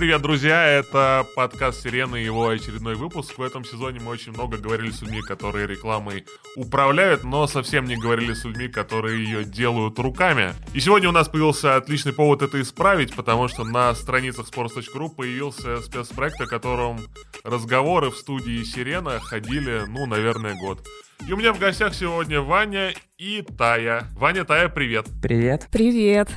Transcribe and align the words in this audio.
привет, 0.00 0.22
друзья! 0.22 0.66
Это 0.66 1.26
подкаст 1.36 1.82
Сирены 1.82 2.22
и 2.22 2.24
его 2.24 2.48
очередной 2.48 2.94
выпуск. 2.94 3.36
В 3.36 3.42
этом 3.42 3.66
сезоне 3.66 4.00
мы 4.00 4.12
очень 4.12 4.32
много 4.32 4.56
говорили 4.56 4.90
с 4.90 5.02
людьми, 5.02 5.20
которые 5.20 5.66
рекламой 5.66 6.24
управляют, 6.56 7.22
но 7.22 7.46
совсем 7.46 7.84
не 7.84 7.96
говорили 7.96 8.32
с 8.32 8.46
людьми, 8.46 8.68
которые 8.68 9.22
ее 9.22 9.44
делают 9.44 9.98
руками. 9.98 10.54
И 10.72 10.80
сегодня 10.80 11.10
у 11.10 11.12
нас 11.12 11.28
появился 11.28 11.76
отличный 11.76 12.14
повод 12.14 12.40
это 12.40 12.62
исправить, 12.62 13.14
потому 13.14 13.48
что 13.48 13.62
на 13.62 13.94
страницах 13.94 14.48
sports.ru 14.48 15.10
появился 15.14 15.82
спецпроект, 15.82 16.40
о 16.40 16.46
котором 16.46 16.98
разговоры 17.44 18.08
в 18.08 18.16
студии 18.16 18.62
Сирена 18.62 19.20
ходили, 19.20 19.82
ну, 19.86 20.06
наверное, 20.06 20.54
год. 20.54 20.82
И 21.28 21.30
у 21.30 21.36
меня 21.36 21.52
в 21.52 21.58
гостях 21.58 21.94
сегодня 21.94 22.40
Ваня 22.40 22.94
и 23.18 23.44
Тая. 23.58 24.08
Ваня, 24.16 24.46
Тая, 24.46 24.70
привет. 24.70 25.08
Привет. 25.20 25.68
Привет. 25.70 26.30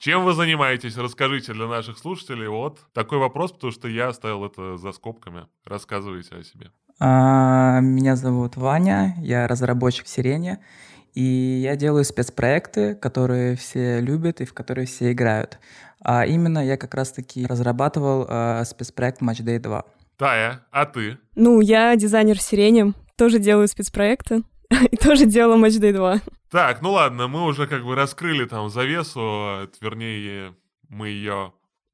Чем 0.00 0.24
вы 0.24 0.32
занимаетесь? 0.32 0.96
Расскажите 0.96 1.52
для 1.52 1.66
наших 1.66 1.98
слушателей. 1.98 2.48
Вот 2.48 2.78
такой 2.94 3.18
вопрос, 3.18 3.52
потому 3.52 3.70
что 3.70 3.86
я 3.86 4.08
оставил 4.08 4.46
это 4.46 4.78
за 4.78 4.92
скобками. 4.92 5.46
Рассказывайте 5.66 6.36
о 6.36 6.42
себе. 6.42 6.70
А, 6.98 7.80
меня 7.80 8.16
зовут 8.16 8.56
Ваня, 8.56 9.14
я 9.18 9.46
разработчик 9.46 10.06
в 10.06 10.08
Сирене, 10.08 10.64
и 11.12 11.20
я 11.22 11.76
делаю 11.76 12.04
спецпроекты, 12.04 12.94
которые 12.94 13.56
все 13.56 14.00
любят 14.00 14.40
и 14.40 14.46
в 14.46 14.54
которые 14.54 14.86
все 14.86 15.12
играют. 15.12 15.58
А 16.02 16.24
именно 16.24 16.64
я 16.64 16.78
как 16.78 16.94
раз-таки 16.94 17.44
разрабатывал 17.44 18.24
а, 18.26 18.64
спецпроект 18.64 19.20
Matchday 19.20 19.58
2. 19.58 19.84
Тая, 20.16 20.64
а 20.70 20.86
ты? 20.86 21.18
Ну, 21.34 21.60
я 21.60 21.94
дизайнер 21.94 22.38
в 22.38 22.42
Сирене, 22.42 22.94
тоже 23.18 23.38
делаю 23.38 23.68
спецпроекты 23.68 24.44
и 24.90 24.96
тоже 24.96 25.26
делала 25.26 25.56
Matchday 25.56 25.92
2. 25.92 26.20
Так, 26.50 26.82
ну 26.82 26.92
ладно, 26.92 27.28
мы 27.28 27.44
уже 27.44 27.66
как 27.66 27.84
бы 27.84 27.94
раскрыли 27.94 28.44
там 28.44 28.70
завесу, 28.70 29.68
вернее, 29.80 30.54
мы 30.88 31.08
ее 31.08 31.52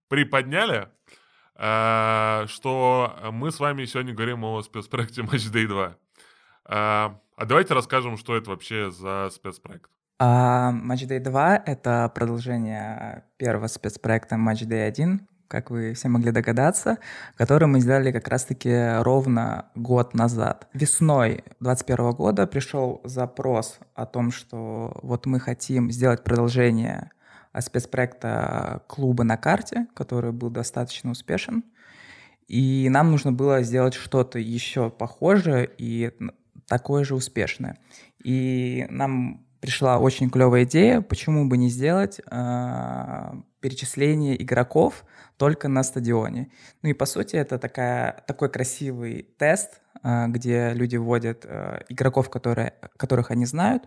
приподняли, 0.08 0.88
э, 1.56 2.47
что 2.48 3.16
мы 3.32 3.50
с 3.50 3.60
вами 3.60 3.84
сегодня 3.84 4.14
говорим 4.14 4.44
о 4.44 4.62
спецпроекте 4.62 5.22
Matchday 5.22 5.66
2. 5.66 5.86
Э, 5.86 5.94
а 6.69 7.44
давайте 7.44 7.74
расскажем, 7.74 8.16
что 8.16 8.36
это 8.36 8.50
вообще 8.50 8.91
за 8.91 9.30
спецпроект. 9.30 9.91
А 10.19 10.72
Matchday 10.72 11.20
2— 11.20 11.62
это 11.66 12.10
продолжение 12.14 13.24
первого 13.36 13.66
спецпроекта 13.66 14.36
Matchday 14.36 14.86
1, 14.86 15.28
как 15.48 15.70
вы 15.70 15.94
все 15.94 16.08
могли 16.08 16.30
догадаться, 16.30 16.98
который 17.36 17.69
мы 17.69 17.80
сделали 17.80 18.12
как 18.12 18.28
раз-таки 18.28 19.00
ровно 19.02 19.66
год 19.75 20.14
назад. 20.14 20.69
Весной 20.72 21.44
2021 21.61 22.11
года 22.12 22.47
пришел 22.47 23.00
запрос 23.05 23.78
о 23.94 24.06
том, 24.06 24.30
что 24.30 24.98
вот 25.03 25.27
мы 25.27 25.41
хотим 25.41 25.91
сделать 25.91 26.25
продолжение 26.25 27.11
спецпроекта 27.58 28.83
«Клубы 28.86 29.25
на 29.25 29.36
карте», 29.36 29.86
который 29.94 30.33
был 30.33 30.50
достаточно 30.50 31.11
успешен. 31.11 31.64
И 32.48 32.88
нам 32.91 33.10
нужно 33.10 33.33
было 33.33 33.62
сделать 33.62 33.94
что-то 33.94 34.38
еще 34.38 34.91
похожее 34.91 35.69
и 35.78 36.12
такое 36.69 37.05
же 37.05 37.14
успешное. 37.14 37.78
И 38.22 38.86
нам 38.91 39.47
пришла 39.60 39.98
очень 39.98 40.31
клевая 40.31 40.64
идея, 40.64 41.00
почему 41.00 41.48
бы 41.48 41.56
не 41.56 41.69
сделать 41.69 42.20
э, 42.20 43.33
перечисление 43.60 44.40
игроков 44.42 45.04
только 45.36 45.68
на 45.68 45.82
стадионе. 45.82 46.50
Ну 46.82 46.90
и 46.90 46.92
по 46.92 47.06
сути 47.06 47.36
это 47.36 47.58
такая, 47.58 48.24
такой 48.26 48.48
красивый 48.50 49.28
тест, 49.38 49.80
э, 50.02 50.26
где 50.28 50.72
люди 50.72 50.96
вводят 50.96 51.44
э, 51.44 51.82
игроков, 51.88 52.30
которые, 52.30 52.74
которых 52.96 53.30
они 53.30 53.46
знают, 53.46 53.84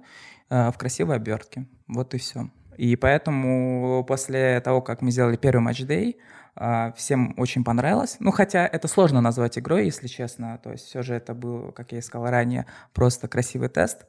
э, 0.49 0.71
в 0.71 0.77
красивой 0.77 1.15
обертке. 1.15 1.67
Вот 1.87 2.13
и 2.13 2.17
все. 2.17 2.49
И 2.77 2.95
поэтому 2.95 4.05
после 4.07 4.61
того, 4.61 4.81
как 4.81 5.01
мы 5.01 5.11
сделали 5.11 5.35
первый 5.35 5.61
матч-дей, 5.61 6.17
всем 6.95 7.35
очень 7.37 7.63
понравилось. 7.63 8.17
Ну, 8.19 8.31
хотя 8.31 8.65
это 8.65 8.87
сложно 8.87 9.21
назвать 9.21 9.57
игрой, 9.57 9.85
если 9.85 10.07
честно. 10.07 10.59
То 10.61 10.71
есть 10.71 10.85
все 10.85 11.03
же 11.03 11.13
это 11.13 11.33
был, 11.33 11.71
как 11.71 11.91
я 11.91 11.99
и 11.99 12.01
сказал 12.01 12.29
ранее, 12.29 12.65
просто 12.93 13.27
красивый 13.27 13.69
тест. 13.69 14.05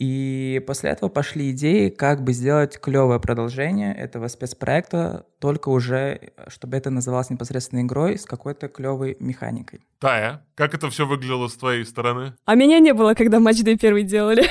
И 0.00 0.62
после 0.66 0.88
этого 0.88 1.10
пошли 1.10 1.50
идеи, 1.50 1.90
как 1.90 2.24
бы 2.24 2.32
сделать 2.32 2.80
клевое 2.80 3.20
продолжение 3.20 3.94
этого 3.94 4.28
спецпроекта, 4.28 5.26
только 5.38 5.68
уже, 5.68 6.32
чтобы 6.48 6.78
это 6.78 6.88
называлось 6.88 7.28
непосредственно 7.28 7.82
игрой 7.82 8.18
с 8.18 8.24
какой-то 8.24 8.68
клевой 8.68 9.18
механикой. 9.20 9.82
Тая, 9.98 10.42
как 10.54 10.72
это 10.72 10.88
все 10.88 11.06
выглядело 11.06 11.48
с 11.48 11.54
твоей 11.54 11.84
стороны? 11.84 12.32
А 12.46 12.54
меня 12.54 12.78
не 12.78 12.94
было, 12.94 13.12
когда 13.12 13.40
матч 13.40 13.58
Day 13.58 13.76
первый 13.76 14.04
делали. 14.04 14.46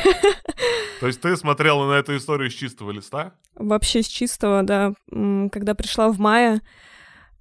То 0.99 1.07
есть 1.07 1.19
ты 1.19 1.35
смотрела 1.35 1.87
на 1.87 1.93
эту 1.93 2.15
историю 2.15 2.51
с 2.51 2.53
чистого 2.53 2.91
листа? 2.91 3.33
Вообще 3.55 4.03
с 4.03 4.07
чистого, 4.07 4.61
да. 4.61 4.93
Когда 5.09 5.73
пришла 5.73 6.09
в 6.09 6.19
мае, 6.19 6.61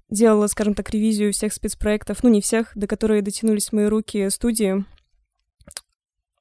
делала, 0.09 0.47
скажем 0.47 0.73
так, 0.73 0.89
ревизию 0.89 1.31
всех 1.31 1.53
спецпроектов, 1.53 2.23
ну 2.23 2.29
не 2.29 2.41
всех, 2.41 2.71
до 2.73 2.87
которых 2.87 3.23
дотянулись 3.23 3.71
мои 3.71 3.85
руки 3.85 4.31
студии. 4.31 4.83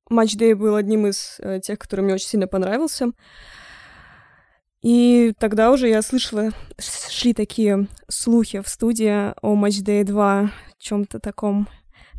Матч 0.09 0.37
Day 0.37 0.55
был 0.55 0.77
одним 0.77 1.07
из 1.07 1.37
э, 1.41 1.61
тех, 1.61 1.79
который 1.79 2.03
мне 2.03 2.15
очень 2.15 2.29
сильно 2.29 2.47
понравился. 2.47 3.13
И 4.81 5.33
тогда 5.39 5.73
уже 5.73 5.89
я 5.89 6.03
слышала, 6.03 6.51
шли 6.79 7.35
такие 7.35 7.89
слухи 8.09 8.61
в 8.61 8.69
студии 8.69 9.33
о 9.43 9.55
Day 9.57 10.05
2, 10.05 10.51
чем-то 10.79 11.19
таком 11.19 11.69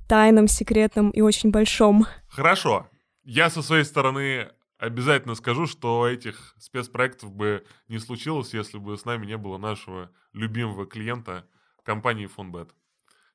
тайном, 0.07 0.47
секретном 0.47 1.11
и 1.11 1.21
очень 1.21 1.51
большом. 1.51 2.05
Хорошо. 2.27 2.87
Я 3.23 3.49
со 3.49 3.61
своей 3.61 3.85
стороны 3.85 4.49
обязательно 4.77 5.35
скажу, 5.35 5.67
что 5.67 6.07
этих 6.07 6.55
спецпроектов 6.57 7.31
бы 7.31 7.63
не 7.87 7.99
случилось, 7.99 8.53
если 8.53 8.77
бы 8.77 8.97
с 8.97 9.05
нами 9.05 9.25
не 9.25 9.37
было 9.37 9.57
нашего 9.57 10.09
любимого 10.33 10.85
клиента 10.85 11.45
компании 11.83 12.25
Фонбет. 12.25 12.71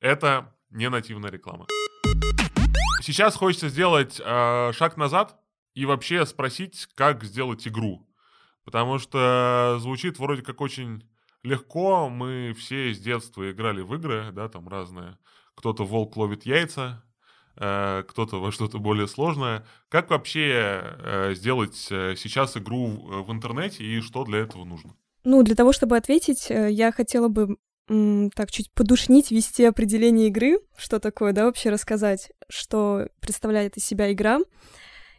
Это 0.01 0.53
не 0.69 0.89
нативная 0.89 1.31
реклама. 1.31 1.67
Сейчас 3.05 3.35
хочется 3.35 3.69
сделать 3.69 4.19
э, 4.19 4.71
шаг 4.73 4.97
назад 4.97 5.39
и 5.75 5.85
вообще 5.85 6.25
спросить, 6.25 6.87
как 6.95 7.23
сделать 7.23 7.67
игру. 7.67 8.09
Потому 8.63 8.97
что 8.97 9.77
звучит 9.79 10.17
вроде 10.17 10.41
как 10.41 10.59
очень 10.59 11.07
легко. 11.43 12.09
Мы 12.09 12.55
все 12.57 12.95
с 12.95 12.99
детства 12.99 13.51
играли 13.51 13.81
в 13.81 13.93
игры, 13.93 14.31
да, 14.31 14.49
там 14.49 14.67
разные. 14.67 15.19
Кто-то 15.53 15.85
волк 15.85 16.17
ловит 16.17 16.47
яйца, 16.47 17.03
э, 17.57 18.03
кто-то 18.07 18.41
во 18.41 18.51
что-то 18.51 18.79
более 18.79 19.07
сложное. 19.07 19.67
Как 19.89 20.09
вообще 20.09 20.81
э, 20.83 21.33
сделать 21.35 21.87
э, 21.91 22.15
сейчас 22.17 22.57
игру 22.57 22.87
в, 22.87 23.27
в 23.27 23.31
интернете 23.31 23.83
и 23.83 24.01
что 24.01 24.23
для 24.23 24.39
этого 24.39 24.65
нужно? 24.65 24.95
Ну, 25.23 25.43
для 25.43 25.53
того, 25.53 25.73
чтобы 25.73 25.95
ответить, 25.95 26.49
э, 26.49 26.71
я 26.71 26.91
хотела 26.91 27.27
бы 27.27 27.57
так 27.87 28.51
чуть 28.51 28.71
подушнить, 28.71 29.31
вести 29.31 29.63
определение 29.63 30.27
игры, 30.27 30.59
что 30.75 30.99
такое, 30.99 31.33
да, 31.33 31.45
вообще 31.45 31.69
рассказать, 31.69 32.31
что 32.49 33.07
представляет 33.19 33.77
из 33.77 33.85
себя 33.85 34.11
игра. 34.11 34.39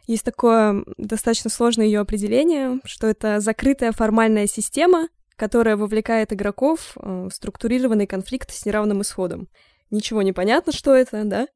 Есть 0.05 0.23
такое 0.23 0.83
достаточно 0.97 1.49
сложное 1.49 1.85
ее 1.85 1.99
определение, 1.99 2.79
что 2.85 3.07
это 3.07 3.39
закрытая 3.39 3.91
формальная 3.91 4.47
система, 4.47 5.09
которая 5.35 5.77
вовлекает 5.77 6.33
игроков 6.33 6.95
э, 6.95 7.27
в 7.29 7.33
структурированный 7.33 8.07
конфликт 8.07 8.51
с 8.51 8.65
неравным 8.65 9.01
исходом. 9.01 9.49
Ничего 9.91 10.21
не 10.21 10.33
понятно, 10.33 10.73
что 10.73 10.93
это, 10.95 11.23
да? 11.23 11.47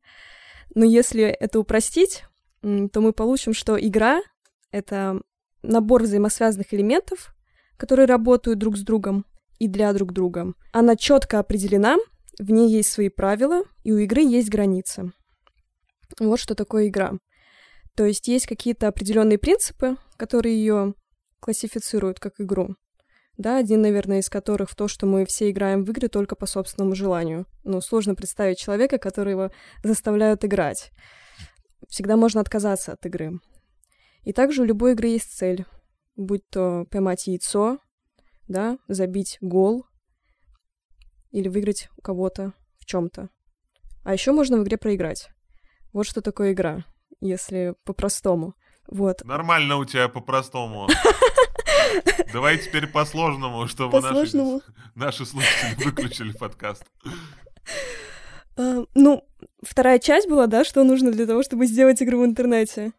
Но 0.76 0.86
если 0.86 1.24
это 1.24 1.60
упростить, 1.60 2.24
то 2.62 3.02
мы 3.02 3.12
получим, 3.12 3.54
что 3.54 3.78
игра— 3.80 4.22
это 4.72 5.22
набор 5.64 6.04
взаимосвязанных 6.04 6.74
элементов, 6.74 7.34
которые 7.78 8.06
работают 8.06 8.60
друг 8.60 8.78
с 8.78 8.82
другом, 8.82 9.26
и 9.62 9.68
для 9.68 9.94
друг 9.94 10.12
друга. 10.12 10.56
Она 10.74 10.96
четко 10.96 11.38
определена, 11.38 11.98
в 12.40 12.50
ней 12.50 12.68
есть 12.72 12.92
свои 12.92 13.10
правила, 13.10 13.62
и 13.84 13.92
у 13.92 13.98
игры 14.00 14.24
есть 14.24 14.50
границы. 14.50 15.12
Вот 16.20 16.40
что 16.40 16.56
такое 16.56 16.88
игра. 16.88 17.14
То 17.96 18.06
есть 18.06 18.28
есть 18.28 18.48
какие-то 18.48 18.88
определенные 18.88 19.38
принципы, 19.38 19.98
которые 20.18 20.56
ее 20.56 20.96
классифицируют 21.40 22.20
как 22.20 22.42
игру. 22.42 22.76
Да, 23.38 23.58
один, 23.58 23.84
наверное, 23.84 24.22
из 24.22 24.30
которых 24.30 24.72
в 24.72 24.76
то, 24.76 24.88
что 24.88 25.06
мы 25.06 25.26
все 25.26 25.52
играем 25.52 25.86
в 25.86 25.92
игры 25.92 26.08
только 26.08 26.36
по 26.36 26.48
собственному 26.48 26.96
желанию. 26.96 27.46
Ну, 27.64 27.82
сложно 27.82 28.16
представить 28.16 28.58
человека, 28.58 28.98
которого 28.98 29.52
заставляют 29.84 30.44
играть. 30.44 30.92
Всегда 31.88 32.18
можно 32.18 32.42
отказаться 32.42 32.94
от 32.94 33.06
игры. 33.06 33.34
И 34.24 34.34
также 34.34 34.64
у 34.64 34.66
любой 34.66 34.94
игры 34.94 35.10
есть 35.10 35.38
цель. 35.38 35.66
Будь 36.16 36.50
то 36.50 36.86
поймать 36.90 37.28
яйцо, 37.28 37.78
да, 38.52 38.78
забить 38.88 39.38
гол 39.42 39.86
или 41.32 41.48
выиграть 41.48 41.90
у 41.98 42.02
кого-то 42.02 42.54
в 42.80 42.86
чем-то. 42.86 43.30
А 44.04 44.14
еще 44.14 44.32
можно 44.32 44.58
в 44.58 44.64
игре 44.64 44.78
проиграть. 44.78 45.30
Вот 45.94 46.06
что 46.06 46.22
такое 46.22 46.54
игра, 46.54 46.86
если 47.20 47.76
по-простому. 47.84 48.56
Вот. 48.88 49.24
Нормально 49.24 49.78
у 49.78 49.86
тебя 49.86 50.10
по-простому. 50.10 50.88
Давай 52.34 52.58
теперь 52.58 52.88
по-сложному, 52.88 53.68
чтобы 53.68 53.92
по 53.92 54.02
наши, 54.02 54.38
наши 54.96 55.26
слушатели 55.26 55.84
выключили 55.84 56.32
подкаст. 56.32 56.86
Uh, 58.58 58.88
ну, 58.96 59.26
вторая 59.64 60.00
часть 60.00 60.28
была, 60.28 60.48
да, 60.48 60.64
что 60.66 60.84
нужно 60.84 61.12
для 61.12 61.26
того, 61.26 61.42
чтобы 61.44 61.66
сделать 61.66 62.02
игру 62.02 62.22
в 62.22 62.26
интернете. 62.26 62.92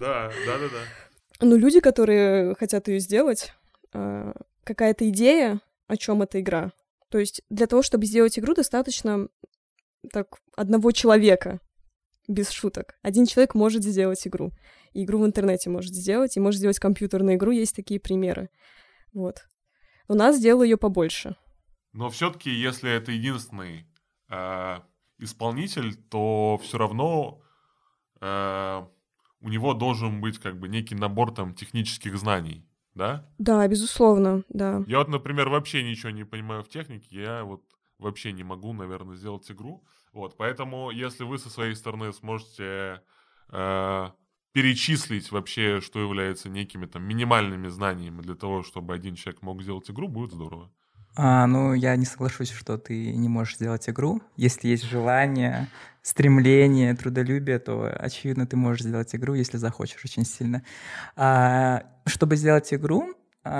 Да, 0.00 0.30
да, 0.46 0.58
да, 0.58 0.68
да. 0.68 1.46
Ну, 1.46 1.56
люди, 1.56 1.80
которые 1.80 2.54
хотят 2.56 2.88
ее 2.88 2.98
сделать, 2.98 3.52
uh, 3.94 4.34
какая-то 4.68 5.08
идея, 5.08 5.60
о 5.86 5.96
чем 5.96 6.22
эта 6.22 6.40
игра. 6.40 6.72
То 7.08 7.18
есть 7.18 7.42
для 7.48 7.66
того, 7.66 7.82
чтобы 7.82 8.04
сделать 8.04 8.38
игру, 8.38 8.54
достаточно 8.54 9.28
так 10.12 10.38
одного 10.56 10.92
человека, 10.92 11.60
без 12.28 12.50
шуток. 12.50 12.98
Один 13.02 13.24
человек 13.24 13.54
может 13.54 13.82
сделать 13.82 14.26
игру. 14.26 14.52
И 14.92 15.04
игру 15.04 15.20
в 15.20 15.26
интернете 15.26 15.70
может 15.70 15.94
сделать, 15.94 16.36
и 16.36 16.40
может 16.40 16.58
сделать 16.58 16.78
компьютерную 16.78 17.36
игру, 17.36 17.50
есть 17.50 17.74
такие 17.74 17.98
примеры. 17.98 18.50
Вот. 19.14 19.42
У 20.08 20.14
нас 20.14 20.36
сделал 20.36 20.62
ее 20.62 20.76
побольше. 20.76 21.36
Но 21.92 22.10
все-таки, 22.10 22.50
если 22.50 22.90
это 22.90 23.12
единственный 23.12 23.86
э, 24.30 24.80
исполнитель, 25.18 25.94
то 25.94 26.60
все 26.62 26.76
равно 26.76 27.40
э, 28.20 28.86
у 29.40 29.48
него 29.48 29.72
должен 29.72 30.20
быть 30.20 30.38
как 30.38 30.58
бы 30.58 30.68
некий 30.68 30.94
набор 30.94 31.34
там 31.34 31.54
технических 31.54 32.18
знаний, 32.18 32.67
да? 32.98 33.24
Да, 33.38 33.66
безусловно, 33.66 34.42
да. 34.50 34.82
Я 34.86 34.98
вот, 34.98 35.08
например, 35.08 35.48
вообще 35.48 35.82
ничего 35.82 36.10
не 36.10 36.24
понимаю 36.24 36.62
в 36.62 36.68
технике, 36.68 37.22
я 37.22 37.44
вот 37.44 37.62
вообще 37.98 38.32
не 38.32 38.44
могу, 38.44 38.72
наверное, 38.74 39.16
сделать 39.16 39.50
игру. 39.50 39.84
Вот, 40.12 40.36
поэтому, 40.36 40.90
если 40.90 41.24
вы 41.24 41.38
со 41.38 41.48
своей 41.48 41.74
стороны 41.74 42.12
сможете 42.12 43.02
э, 43.50 44.10
перечислить 44.52 45.30
вообще, 45.30 45.80
что 45.80 46.00
является 46.00 46.48
некими 46.48 46.86
там 46.86 47.04
минимальными 47.04 47.68
знаниями 47.68 48.20
для 48.20 48.34
того, 48.34 48.62
чтобы 48.62 48.94
один 48.94 49.14
человек 49.14 49.42
мог 49.42 49.62
сделать 49.62 49.88
игру, 49.90 50.08
будет 50.08 50.32
здорово. 50.32 50.70
А, 51.16 51.46
ну, 51.46 51.74
я 51.74 51.96
не 51.96 52.04
соглашусь, 52.04 52.50
что 52.50 52.78
ты 52.78 53.12
не 53.12 53.28
можешь 53.28 53.56
сделать 53.56 53.88
игру. 53.88 54.22
Если 54.36 54.68
есть 54.68 54.84
желание, 54.84 55.68
стремление, 56.02 56.94
трудолюбие, 56.94 57.58
то, 57.58 57.92
очевидно, 57.98 58.46
ты 58.46 58.56
можешь 58.56 58.82
сделать 58.82 59.14
игру, 59.14 59.34
если 59.34 59.56
захочешь 59.56 60.04
очень 60.04 60.24
сильно. 60.24 60.62
А, 61.16 61.82
чтобы 62.06 62.36
сделать 62.36 62.72
игру, 62.72 63.14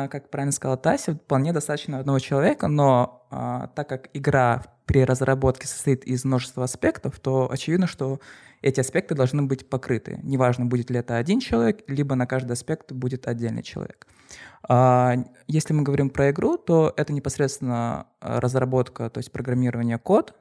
как 0.08 0.31
правильно 0.31 0.52
сказала 0.52 0.76
Тася, 0.76 1.14
вполне 1.14 1.52
достаточно 1.52 1.99
одного 1.99 2.19
человека, 2.19 2.69
но 2.69 3.26
а, 3.31 3.69
так 3.69 3.88
как 3.88 4.11
игра 4.12 4.64
при 4.87 5.05
разработке 5.05 5.67
состоит 5.67 6.05
из 6.05 6.25
множества 6.25 6.64
аспектов, 6.64 7.19
то 7.20 7.50
очевидно, 7.50 7.87
что 7.87 8.20
эти 8.61 8.81
аспекты 8.81 9.14
должны 9.14 9.43
быть 9.43 9.69
покрыты. 9.69 10.20
Неважно, 10.23 10.67
будет 10.67 10.90
ли 10.90 10.99
это 10.99 11.17
один 11.17 11.40
человек, 11.40 11.85
либо 11.87 12.14
на 12.17 12.26
каждый 12.26 12.52
аспект 12.52 12.93
будет 12.93 13.29
отдельный 13.29 13.62
человек. 13.62 14.06
А, 14.69 15.14
если 15.46 15.73
мы 15.73 15.82
говорим 15.82 16.11
про 16.11 16.31
игру, 16.31 16.58
то 16.58 16.93
это 16.96 17.12
непосредственно 17.12 18.08
разработка, 18.20 19.08
то 19.08 19.19
есть 19.19 19.32
программирование 19.32 19.99
код, 19.99 20.35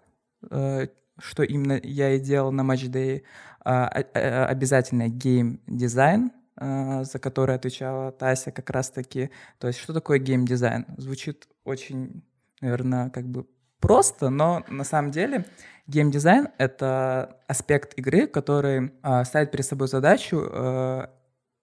э, 0.49 0.87
что 1.19 1.43
именно 1.43 1.79
я 1.83 2.11
и 2.11 2.19
делал 2.19 2.51
на 2.51 2.61
Matchday, 2.61 3.23
обязательно 3.63 5.09
гейм-дизайн, 5.09 6.31
за 6.59 7.19
который 7.19 7.55
отвечала 7.55 8.11
Тася 8.11 8.51
как 8.51 8.69
раз-таки. 8.69 9.29
То 9.59 9.67
есть 9.67 9.79
что 9.79 9.93
такое 9.93 10.19
гейм-дизайн? 10.19 10.85
Звучит 10.97 11.47
очень, 11.63 12.23
наверное, 12.61 13.09
как 13.09 13.25
бы 13.27 13.45
просто, 13.79 14.29
но 14.29 14.63
на 14.67 14.83
самом 14.83 15.11
деле 15.11 15.45
геймдизайн— 15.87 16.49
это 16.57 17.37
аспект 17.47 17.93
игры, 17.93 18.27
который 18.27 18.91
э, 19.03 19.23
ставит 19.23 19.51
перед 19.51 19.65
собой 19.65 19.87
задачу 19.87 20.49
э, 20.51 21.07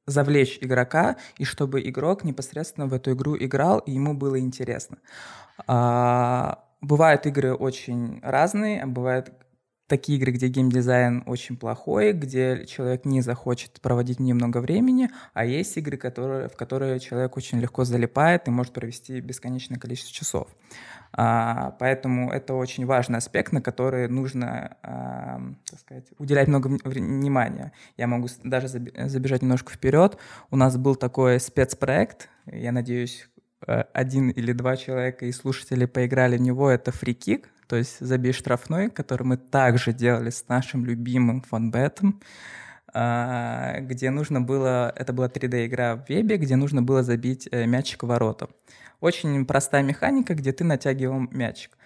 завлечь 0.07 0.59
игрока, 0.61 1.17
и 1.39 1.45
чтобы 1.45 1.81
игрок 1.89 2.25
непосредственно 2.25 2.87
в 2.87 2.95
эту 2.95 3.13
игру 3.13 3.37
играл, 3.37 3.79
и 3.81 3.93
ему 3.93 4.15
было 4.15 4.39
интересно. 4.39 4.99
Бывают 6.81 7.27
игры 7.27 7.55
очень 7.55 8.21
разные, 8.23 8.83
а 8.83 8.87
бывают 8.87 9.33
такие 9.87 10.19
игры, 10.19 10.33
где 10.33 10.49
геймдизайн 10.49 11.23
очень 11.27 11.57
плохой, 11.57 12.13
где 12.13 12.65
человек 12.67 13.05
не 13.05 13.21
захочет 13.21 13.81
проводить 13.81 14.19
немного 14.19 14.59
времени, 14.59 15.11
а 15.35 15.45
есть 15.45 15.77
игры, 15.77 15.97
которые, 15.97 16.49
в 16.49 16.57
которые 16.57 17.01
человек 17.01 17.37
очень 17.37 17.61
легко 17.61 17.85
залипает 17.85 18.49
и 18.49 18.51
может 18.51 18.73
провести 18.73 19.21
бесконечное 19.21 19.79
количество 19.79 20.13
часов. 20.13 20.49
А, 21.13 21.77
поэтому 21.79 22.33
это 22.33 22.55
очень 22.55 22.87
важный 22.87 23.19
аспект, 23.19 23.53
на 23.53 23.63
который 23.63 24.09
нужно 24.09 24.77
а, 24.83 25.41
так 25.71 25.79
сказать, 25.79 26.07
уделять 26.19 26.49
много 26.49 26.69
внимания. 26.85 27.73
Я 27.97 28.07
могу 28.07 28.29
даже 28.43 28.69
забежать 28.69 29.43
немножко 29.43 29.73
вперед. 29.73 30.19
У 30.51 30.57
нас 30.57 30.77
был 30.77 30.97
такой 30.97 31.39
спецпроект, 31.39 32.29
я 32.47 32.73
надеюсь, 32.73 33.29
э, 33.67 33.85
один 33.93 34.31
или 34.31 34.53
два 34.53 34.77
человека 34.77 35.27
и 35.27 35.33
слушатели 35.33 35.85
поиграли 35.87 36.37
в 36.37 36.41
него, 36.41 36.69
это 36.69 36.91
фрикик, 36.91 37.49
то 37.69 37.77
есть 37.77 38.01
забей 38.01 38.33
штрафной, 38.33 38.91
который 38.91 39.25
мы 39.25 39.37
также 39.37 39.93
делали 39.93 40.31
с 40.31 40.49
нашим 40.49 40.85
любимым 40.85 41.43
фанбетом, 41.43 42.21
а, 42.93 43.81
где 43.81 44.11
нужно 44.11 44.41
было, 44.41 44.93
это 44.95 45.13
была 45.13 45.29
3D-игра 45.29 45.97
в 45.97 46.09
вебе, 46.09 46.37
где 46.37 46.57
нужно 46.57 46.83
было 46.83 47.03
забить 47.03 47.49
э, 47.51 47.67
мячик 47.67 48.05
в 48.05 48.07
ворота. 48.07 48.49
Очень 49.01 49.45
простая 49.47 49.83
механика, 49.83 50.35
где 50.35 50.53
ты 50.53 50.63
натягивал 50.63 51.21
мячик. 51.31 51.77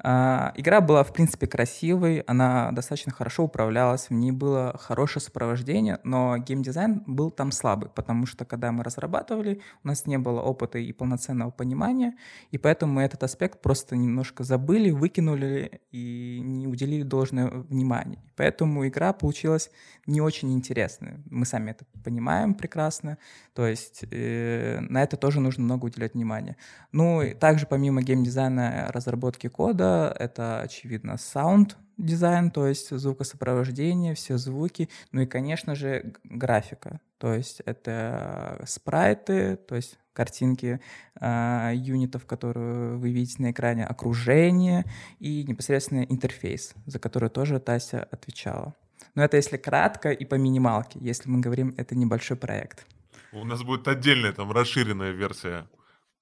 А, 0.00 0.52
игра 0.54 0.80
была, 0.80 1.02
в 1.02 1.12
принципе, 1.12 1.48
красивой, 1.48 2.20
она 2.20 2.70
достаточно 2.70 3.12
хорошо 3.12 3.44
управлялась, 3.44 4.10
в 4.10 4.12
ней 4.12 4.30
было 4.30 4.76
хорошее 4.78 5.20
сопровождение, 5.20 5.98
но 6.04 6.38
геймдизайн 6.38 7.02
был 7.06 7.32
там 7.32 7.50
слабый, 7.50 7.90
потому 7.90 8.26
что, 8.26 8.44
когда 8.44 8.70
мы 8.70 8.84
разрабатывали, 8.84 9.60
у 9.82 9.88
нас 9.88 10.06
не 10.06 10.16
было 10.18 10.40
опыта 10.40 10.78
и 10.78 10.92
полноценного 10.92 11.50
понимания, 11.50 12.14
и 12.52 12.58
поэтому 12.58 12.92
мы 12.92 13.02
этот 13.02 13.24
аспект 13.24 13.60
просто 13.60 13.96
немножко 13.96 14.44
забыли, 14.44 14.90
выкинули 14.90 15.80
и 15.90 16.40
не 16.44 16.68
уделили 16.68 17.02
должное 17.02 17.48
внимание. 17.48 18.22
Поэтому 18.36 18.86
игра 18.86 19.12
получилась 19.12 19.68
не 20.06 20.20
очень 20.20 20.52
интересной. 20.52 21.14
Мы 21.28 21.44
сами 21.44 21.72
это 21.72 21.84
понимаем 22.04 22.54
прекрасно, 22.54 23.18
то 23.52 23.66
есть 23.66 24.04
э, 24.12 24.78
на 24.80 25.02
это 25.02 25.16
тоже 25.16 25.40
нужно 25.40 25.64
много 25.64 25.86
уделять 25.86 26.14
внимания. 26.14 26.56
Ну, 26.92 27.20
и 27.20 27.34
также 27.34 27.66
помимо 27.66 28.00
геймдизайна 28.00 28.90
разработки 28.92 29.48
кода, 29.48 29.87
это, 30.18 30.60
очевидно, 30.60 31.16
саунд 31.18 31.76
дизайн, 31.96 32.50
то 32.50 32.66
есть 32.66 32.96
звукосопровождение, 32.96 34.14
все 34.14 34.38
звуки, 34.38 34.88
ну 35.12 35.22
и, 35.22 35.26
конечно 35.26 35.74
же, 35.74 36.14
графика, 36.24 37.00
то 37.18 37.34
есть 37.34 37.60
это 37.66 38.62
спрайты, 38.66 39.56
то 39.56 39.74
есть 39.74 39.98
картинки 40.12 40.80
э, 41.20 41.72
юнитов, 41.74 42.26
которые 42.26 42.96
вы 42.96 43.10
видите 43.10 43.42
на 43.42 43.50
экране, 43.50 43.84
окружение 43.84 44.84
и 45.18 45.44
непосредственно 45.44 46.02
интерфейс, 46.02 46.74
за 46.86 46.98
который 46.98 47.30
тоже 47.30 47.60
Тася 47.60 48.02
отвечала. 48.02 48.74
Но 49.14 49.24
это 49.24 49.36
если 49.36 49.56
кратко 49.56 50.10
и 50.10 50.24
по 50.24 50.34
минималке, 50.36 50.98
если 51.00 51.28
мы 51.28 51.40
говорим, 51.40 51.74
это 51.76 51.94
небольшой 51.94 52.36
проект. 52.36 52.86
У 53.32 53.44
нас 53.44 53.62
будет 53.62 53.86
отдельная 53.88 54.32
там 54.32 54.50
расширенная 54.52 55.10
версия 55.10 55.66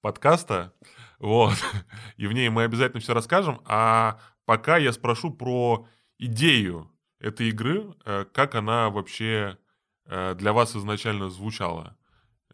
подкаста, 0.01 0.73
вот. 1.19 1.55
И 2.17 2.27
в 2.27 2.33
ней 2.33 2.49
мы 2.49 2.63
обязательно 2.63 3.01
все 3.01 3.13
расскажем. 3.13 3.61
А 3.65 4.19
пока 4.45 4.77
я 4.77 4.91
спрошу 4.91 5.31
про 5.31 5.87
идею 6.17 6.91
этой 7.19 7.49
игры, 7.49 7.95
э, 8.05 8.25
как 8.31 8.55
она 8.55 8.89
вообще 8.89 9.57
э, 10.05 10.35
для 10.35 10.53
вас 10.53 10.75
изначально 10.75 11.29
звучала. 11.29 11.97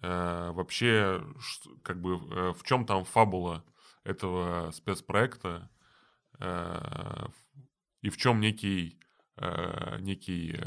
Э, 0.02 0.52
вообще, 0.52 1.24
как 1.82 2.02
бы, 2.02 2.54
в 2.54 2.64
чем 2.64 2.86
там 2.86 3.06
фабула 3.06 3.64
этого 4.04 4.72
спецпроекта 4.72 5.70
и 8.02 8.10
в 8.10 8.18
чем 8.18 8.42
некий, 8.42 9.00
некий, 10.00 10.58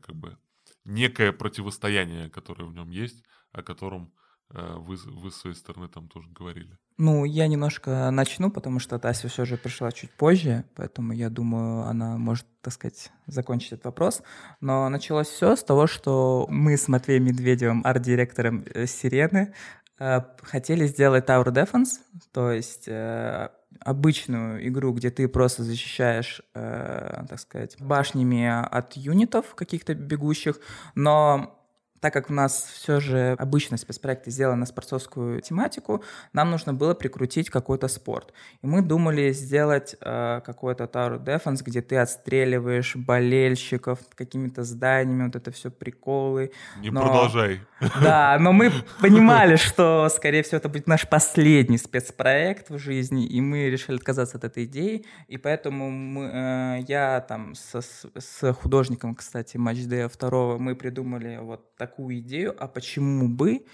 как 0.00 0.14
бы, 0.14 0.38
некое 0.84 1.32
противостояние, 1.32 2.30
которое 2.30 2.64
в 2.64 2.72
нем 2.72 2.88
есть, 2.88 3.22
о 3.52 3.62
котором 3.62 4.14
вы, 4.50 4.96
вы 4.96 5.30
с 5.30 5.36
своей 5.36 5.56
стороны 5.56 5.88
там 5.88 6.08
тоже 6.08 6.28
говорили. 6.30 6.78
Ну, 6.98 7.26
я 7.26 7.46
немножко 7.46 8.10
начну, 8.10 8.50
потому 8.50 8.78
что 8.78 8.98
Тася 8.98 9.28
все 9.28 9.44
же 9.44 9.58
пришла 9.58 9.92
чуть 9.92 10.10
позже, 10.12 10.64
поэтому 10.74 11.12
я 11.12 11.28
думаю, 11.28 11.82
она 11.82 12.16
может, 12.16 12.46
так 12.62 12.72
сказать, 12.72 13.12
закончить 13.26 13.72
этот 13.72 13.84
вопрос. 13.84 14.22
Но 14.62 14.88
началось 14.88 15.28
все 15.28 15.56
с 15.56 15.62
того, 15.62 15.86
что 15.86 16.46
мы 16.48 16.78
с 16.78 16.88
Матвеем 16.88 17.24
Медведевым, 17.24 17.82
арт-директором 17.84 18.64
э, 18.72 18.86
«Сирены», 18.86 19.52
э, 19.98 20.20
хотели 20.42 20.86
сделать 20.86 21.28
Tower 21.28 21.52
Defense, 21.52 22.00
то 22.32 22.50
есть 22.50 22.88
э, 22.88 23.50
обычную 23.80 24.66
игру, 24.66 24.94
где 24.94 25.10
ты 25.10 25.28
просто 25.28 25.64
защищаешь, 25.64 26.40
так 26.54 27.38
сказать, 27.38 27.76
башнями 27.78 28.46
от 28.46 28.96
юнитов 28.96 29.54
каких-то 29.54 29.92
бегущих, 29.94 30.60
но 30.94 31.56
так 32.00 32.12
как 32.12 32.30
у 32.30 32.32
нас 32.32 32.70
все 32.74 33.00
же 33.00 33.34
обычно 33.38 33.76
спецпроекты 33.76 34.30
сделаны 34.30 34.60
на 34.60 34.66
спортсовскую 34.66 35.40
тематику, 35.40 36.02
нам 36.32 36.50
нужно 36.50 36.74
было 36.74 36.94
прикрутить 36.94 37.50
какой-то 37.50 37.88
спорт. 37.88 38.32
И 38.62 38.66
мы 38.66 38.82
думали 38.82 39.32
сделать 39.32 39.96
э, 40.00 40.40
какой-то 40.44 40.84
Tower 40.84 41.22
Defense, 41.22 41.62
где 41.62 41.82
ты 41.82 41.96
отстреливаешь 41.96 42.96
болельщиков 42.96 43.98
какими-то 44.14 44.64
зданиями, 44.64 45.24
вот 45.24 45.36
это 45.36 45.50
все 45.50 45.70
приколы. 45.70 46.52
Не 46.78 46.90
но... 46.90 47.02
продолжай. 47.02 47.60
Да, 48.02 48.36
но 48.40 48.52
мы 48.52 48.72
понимали, 49.00 49.56
что, 49.56 50.08
скорее 50.08 50.42
всего, 50.42 50.58
это 50.58 50.68
будет 50.68 50.86
наш 50.86 51.08
последний 51.08 51.78
спецпроект 51.78 52.70
в 52.70 52.78
жизни, 52.78 53.26
и 53.26 53.40
мы 53.40 53.70
решили 53.70 53.96
отказаться 53.96 54.38
от 54.38 54.44
этой 54.44 54.64
идеи, 54.64 55.04
и 55.28 55.36
поэтому 55.36 55.90
мы, 55.90 56.30
э, 56.32 56.84
я 56.88 57.20
там 57.20 57.54
со, 57.54 57.80
с 57.80 58.52
художником, 58.54 59.14
кстати, 59.14 59.56
Матчдея 59.56 60.08
второго, 60.08 60.58
мы 60.58 60.74
придумали 60.74 61.38
вот 61.40 61.74
такую 61.86 62.18
идею, 62.18 62.54
а 62.58 62.66
почему 62.66 63.28
бы 63.28 63.64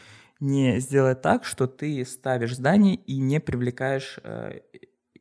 не 0.41 0.81
сделать 0.81 1.23
так, 1.23 1.45
что 1.45 1.67
ты 1.67 2.05
ставишь 2.05 2.57
здание 2.57 2.97
и 2.97 3.19
не 3.19 3.41
привлекаешь 3.41 4.19
э, 4.25 4.61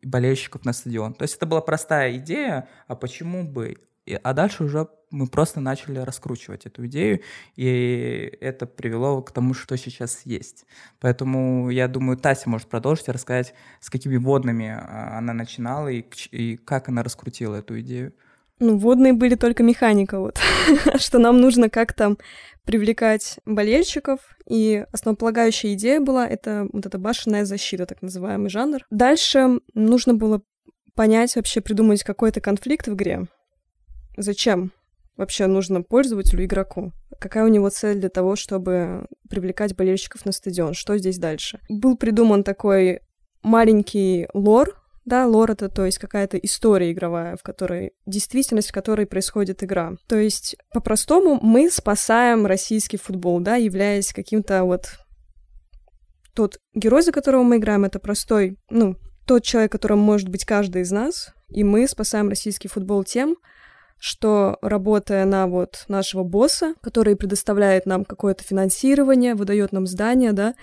болельщиков 0.04 0.66
на 0.66 0.74
стадион. 0.74 1.14
То 1.14 1.24
есть 1.24 1.38
это 1.38 1.46
была 1.46 1.62
простая 1.62 2.18
идея, 2.18 2.68
а 2.88 2.96
почему 2.96 3.44
бы? 3.44 3.78
А 4.24 4.34
дальше 4.34 4.64
уже 4.64 4.88
мы 5.12 5.28
просто 5.28 5.60
начали 5.60 6.00
раскручивать 6.00 6.66
эту 6.66 6.88
идею, 6.88 7.22
и 7.56 8.38
это 8.42 8.66
привело 8.66 9.22
к 9.22 9.32
тому, 9.32 9.54
что 9.54 9.78
сейчас 9.78 10.22
есть. 10.26 10.66
Поэтому 11.00 11.70
я 11.70 11.88
думаю, 11.88 12.18
Тася 12.18 12.50
может 12.50 12.68
продолжить 12.68 13.08
и 13.08 13.12
рассказать, 13.12 13.54
с 13.80 13.90
какими 13.90 14.18
водными 14.18 14.70
а, 14.70 15.18
она 15.20 15.34
начинала 15.34 15.88
и, 15.90 16.04
и 16.32 16.58
как 16.58 16.90
она 16.90 17.04
раскрутила 17.04 17.58
эту 17.58 17.80
идею. 17.82 18.14
Ну, 18.62 18.78
водные 18.78 19.14
были 19.14 19.34
только 19.34 19.64
механика, 19.64 20.20
вот. 20.20 20.40
что 20.98 21.18
нам 21.18 21.42
нужно 21.42 21.68
как-то 21.68 22.16
привлекать 22.64 23.40
болельщиков, 23.44 24.20
и 24.48 24.86
основополагающая 24.92 25.74
идея 25.74 26.00
была 26.00 26.28
это 26.28 26.68
вот 26.72 26.86
эта 26.86 27.00
башенная 27.00 27.44
защита, 27.44 27.88
так 27.88 28.04
называемый 28.04 28.52
жанр. 28.52 28.86
Дальше 28.92 29.60
нужно 29.74 30.14
было 30.14 30.44
понять, 30.94 31.36
вообще 31.36 31.60
придумать 31.60 32.04
какой-то 32.04 32.40
конфликт 32.40 32.88
в 32.88 32.94
игре. 32.94 33.26
Зачем 34.16 34.72
вообще 35.18 35.48
нужно 35.48 35.82
пользователю, 35.82 36.46
игроку? 36.46 36.92
Какая 37.20 37.46
у 37.46 37.48
него 37.48 37.70
цель 37.72 38.00
для 38.00 38.10
того, 38.10 38.36
чтобы 38.36 39.08
привлекать 39.28 39.76
болельщиков 39.76 40.24
на 40.24 40.34
стадион? 40.34 40.76
Что 40.76 40.96
здесь 41.00 41.18
дальше? 41.18 41.60
Был 41.68 41.98
придуман 41.98 42.44
такой 42.44 43.02
маленький 43.42 44.28
лор, 44.36 44.81
да, 45.06 45.26
лор— 45.26 45.52
это, 45.54 45.70
то 45.70 45.86
есть, 45.86 45.98
какая-то 45.98 46.38
история 46.38 46.92
игровая, 46.92 47.36
в 47.36 47.44
которой... 47.44 47.94
действительность, 48.06 48.70
в 48.70 48.74
которой 48.74 49.06
происходит 49.06 49.64
игра. 49.64 49.94
То 50.08 50.18
есть, 50.18 50.56
по-простому, 50.74 51.40
мы 51.42 51.70
спасаем 51.72 52.46
российский 52.46 52.98
футбол, 52.98 53.40
да, 53.40 53.56
являясь 53.56 54.14
каким-то 54.14 54.64
вот... 54.64 55.00
Тот 56.34 56.60
герой, 56.74 57.02
за 57.02 57.12
которого 57.12 57.44
мы 57.44 57.58
играем, 57.58 57.84
это 57.84 58.00
простой, 58.00 58.58
ну, 58.70 58.96
тот 59.26 59.44
человек, 59.44 59.72
которым 59.72 60.00
может 60.00 60.30
быть 60.30 60.46
каждый 60.46 60.84
из 60.84 60.92
нас, 60.92 61.34
и 61.50 61.64
мы 61.64 61.88
спасаем 61.88 62.30
российский 62.30 62.68
футбол 62.68 63.04
тем, 63.04 63.36
что 64.00 64.58
работая 64.62 65.26
на 65.26 65.48
вот 65.48 65.86
нашего 65.88 66.24
босса, 66.24 66.74
который 66.82 67.16
предоставляет 67.16 67.86
нам 67.86 68.06
какое-то 68.06 68.44
финансирование, 68.44 69.36
выдает 69.36 69.74
нам 69.74 69.86
здание, 69.86 70.32
да, 70.32 70.56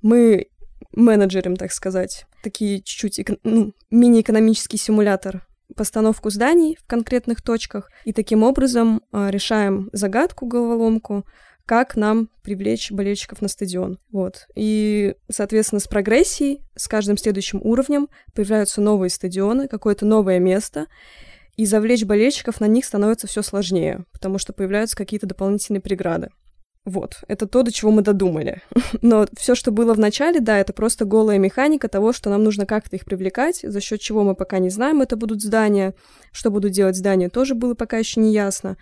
мы 0.00 0.46
менеджерим, 0.92 1.56
так 1.56 1.72
сказать, 1.72 2.26
такие 2.46 2.80
чуть-чуть 2.80 3.26
ну, 3.42 3.74
мини-экономический 3.90 4.76
симулятор 4.76 5.44
постановку 5.74 6.30
зданий 6.30 6.78
в 6.80 6.86
конкретных 6.86 7.42
точках, 7.42 7.90
и 8.04 8.12
таким 8.12 8.44
образом 8.44 9.02
э, 9.12 9.30
решаем 9.30 9.90
загадку, 9.92 10.46
головоломку, 10.46 11.26
как 11.64 11.96
нам 11.96 12.30
привлечь 12.42 12.92
болельщиков 12.92 13.42
на 13.42 13.48
стадион. 13.48 13.98
Вот. 14.12 14.46
И, 14.54 15.16
соответственно, 15.28 15.80
с 15.80 15.88
прогрессией, 15.88 16.62
с 16.76 16.86
каждым 16.86 17.18
следующим 17.18 17.60
уровнем 17.64 18.08
появляются 18.32 18.80
новые 18.80 19.10
стадионы, 19.10 19.66
какое-то 19.66 20.06
новое 20.06 20.38
место, 20.38 20.86
и 21.56 21.66
завлечь 21.66 22.04
болельщиков 22.04 22.60
на 22.60 22.66
них 22.66 22.84
становится 22.84 23.26
все 23.26 23.42
сложнее, 23.42 24.04
потому 24.12 24.38
что 24.38 24.52
появляются 24.52 24.96
какие-то 24.96 25.26
дополнительные 25.26 25.80
преграды. 25.80 26.30
Вот, 26.86 27.16
это 27.26 27.48
то, 27.48 27.64
до 27.64 27.72
чего 27.72 27.90
мы 27.90 28.02
додумали. 28.02 28.62
Но 29.02 29.26
все, 29.36 29.56
что 29.56 29.72
было 29.72 29.92
в 29.92 29.98
начале, 29.98 30.38
да, 30.40 30.56
это 30.58 30.72
просто 30.72 31.04
голая 31.04 31.36
механика 31.36 31.88
того, 31.88 32.12
что 32.12 32.30
нам 32.30 32.44
нужно 32.44 32.64
как-то 32.64 32.94
их 32.94 33.04
привлекать, 33.04 33.60
за 33.62 33.80
счет 33.80 34.00
чего 34.00 34.22
мы 34.22 34.36
пока 34.36 34.60
не 34.60 34.70
знаем, 34.70 35.02
это 35.02 35.16
будут 35.16 35.42
здания, 35.42 35.94
что 36.30 36.50
будут 36.50 36.70
делать 36.70 36.96
здания, 36.96 37.28
тоже 37.28 37.56
было 37.56 37.74
пока 37.74 37.98
еще 37.98 38.20
не 38.20 38.32
ясно. 38.32 38.76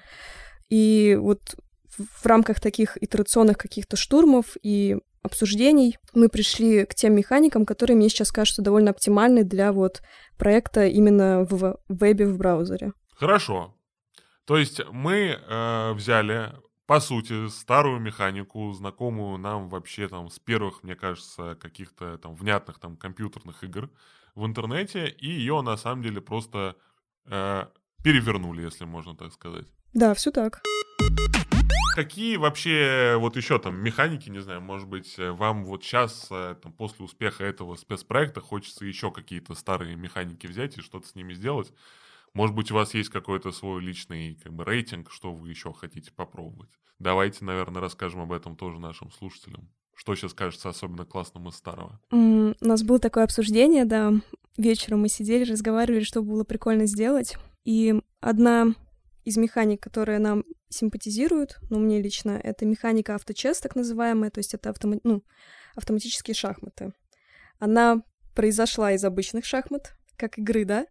И 0.68 1.18
вот 1.18 1.56
в 1.96 2.26
рамках 2.26 2.60
таких 2.60 3.02
итерационных 3.02 3.56
каких-то 3.56 3.96
штурмов 3.96 4.56
и 4.62 4.98
обсуждений 5.22 5.96
мы 6.12 6.28
пришли 6.28 6.84
к 6.84 6.94
тем 6.94 7.14
механикам, 7.14 7.64
которые 7.64 7.96
мне 7.96 8.10
сейчас 8.10 8.30
кажутся 8.30 8.60
довольно 8.60 8.90
оптимальны 8.90 9.44
для 9.44 9.72
вот 9.72 10.02
проекта 10.36 10.86
именно 10.86 11.46
в 11.48 11.78
вебе, 11.88 12.26
в 12.26 12.36
браузере. 12.36 12.92
Хорошо. 13.16 13.74
То 14.44 14.58
есть 14.58 14.82
мы 14.92 15.38
э, 15.38 15.92
взяли, 15.94 16.52
по 16.86 17.00
сути, 17.00 17.48
старую 17.48 18.00
механику, 18.00 18.72
знакомую 18.72 19.38
нам 19.38 19.68
вообще 19.68 20.08
там 20.08 20.28
с 20.28 20.38
первых, 20.38 20.82
мне 20.82 20.94
кажется, 20.94 21.54
каких-то 21.54 22.18
там 22.18 22.34
внятных 22.34 22.78
там 22.78 22.96
компьютерных 22.96 23.64
игр 23.64 23.90
в 24.34 24.44
интернете, 24.44 25.06
и 25.08 25.28
ее 25.28 25.62
на 25.62 25.76
самом 25.76 26.02
деле 26.02 26.20
просто 26.20 26.76
э, 27.26 27.66
перевернули, 28.02 28.62
если 28.62 28.84
можно 28.84 29.16
так 29.16 29.32
сказать. 29.32 29.66
Да, 29.94 30.12
все 30.12 30.30
так. 30.30 30.62
Какие 31.94 32.36
вообще 32.36 33.16
вот 33.18 33.36
еще 33.36 33.58
там 33.60 33.76
механики, 33.76 34.28
не 34.28 34.40
знаю, 34.40 34.60
может 34.60 34.88
быть, 34.88 35.14
вам 35.16 35.64
вот 35.64 35.84
сейчас, 35.84 36.26
э, 36.30 36.56
там, 36.60 36.72
после 36.72 37.04
успеха 37.04 37.44
этого 37.44 37.76
спецпроекта 37.76 38.40
хочется 38.40 38.84
еще 38.84 39.10
какие-то 39.10 39.54
старые 39.54 39.96
механики 39.96 40.46
взять 40.46 40.76
и 40.76 40.82
что-то 40.82 41.06
с 41.06 41.14
ними 41.14 41.32
сделать? 41.32 41.72
Может 42.34 42.56
быть, 42.56 42.70
у 42.70 42.74
вас 42.74 42.94
есть 42.94 43.10
какой-то 43.10 43.52
свой 43.52 43.80
личный 43.80 44.34
как 44.42 44.52
бы, 44.52 44.64
рейтинг, 44.64 45.10
что 45.10 45.32
вы 45.32 45.48
еще 45.50 45.72
хотите 45.72 46.12
попробовать? 46.12 46.70
Давайте, 46.98 47.44
наверное, 47.44 47.80
расскажем 47.80 48.20
об 48.20 48.32
этом 48.32 48.56
тоже 48.56 48.78
нашим 48.78 49.10
слушателям. 49.12 49.70
Что 49.94 50.16
сейчас 50.16 50.34
кажется 50.34 50.68
особенно 50.68 51.04
классным 51.04 51.48
из 51.48 51.54
старого? 51.54 52.00
Mm, 52.12 52.56
у 52.60 52.66
нас 52.66 52.82
было 52.82 52.98
такое 52.98 53.24
обсуждение, 53.24 53.84
да. 53.84 54.12
Вечером 54.56 55.02
мы 55.02 55.08
сидели, 55.08 55.48
разговаривали, 55.48 56.02
что 56.02 56.22
было 56.22 56.42
прикольно 56.42 56.86
сделать. 56.86 57.36
И 57.64 57.94
одна 58.20 58.74
из 59.24 59.36
механик, 59.36 59.80
которые 59.80 60.18
нам 60.18 60.44
симпатизируют, 60.68 61.58
ну, 61.70 61.78
мне 61.78 62.02
лично, 62.02 62.32
это 62.32 62.66
механика 62.66 63.14
авточес, 63.14 63.60
так 63.60 63.76
называемая, 63.76 64.30
то 64.30 64.38
есть 64.38 64.54
это 64.54 64.70
автома- 64.70 65.00
ну, 65.04 65.22
автоматические 65.76 66.34
шахматы. 66.34 66.92
Она 67.60 68.02
произошла 68.34 68.92
из 68.92 69.04
обычных 69.04 69.44
шахмат, 69.44 69.96
как 70.16 70.38
игры, 70.38 70.64
да? 70.64 70.86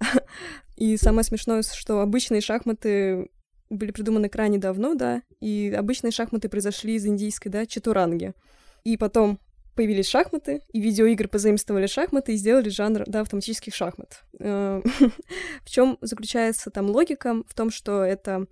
И 0.76 0.96
самое 0.96 1.24
смешное, 1.24 1.62
что 1.62 2.00
обычные 2.00 2.40
шахматы 2.40 3.30
были 3.70 3.90
придуманы 3.90 4.28
крайне 4.28 4.58
давно, 4.58 4.94
да, 4.94 5.22
и 5.40 5.74
обычные 5.76 6.12
шахматы 6.12 6.48
произошли 6.48 6.94
из 6.94 7.06
индийской, 7.06 7.50
да, 7.50 7.66
чатуранги. 7.66 8.34
И 8.84 8.96
потом 8.96 9.40
появились 9.74 10.08
шахматы, 10.08 10.62
и 10.72 10.80
видеоигры 10.80 11.28
позаимствовали 11.28 11.86
шахматы 11.86 12.34
и 12.34 12.36
сделали 12.36 12.68
жанр 12.68 13.04
да, 13.06 13.20
автоматических 13.20 13.74
шахмат. 13.74 14.24
Э, 14.38 14.82
в 15.64 15.70
чем 15.70 15.98
заключается 16.00 16.70
там 16.70 16.90
логика? 16.90 17.42
В 17.46 17.54
том, 17.54 17.70
что 17.70 18.02
это 18.02 18.46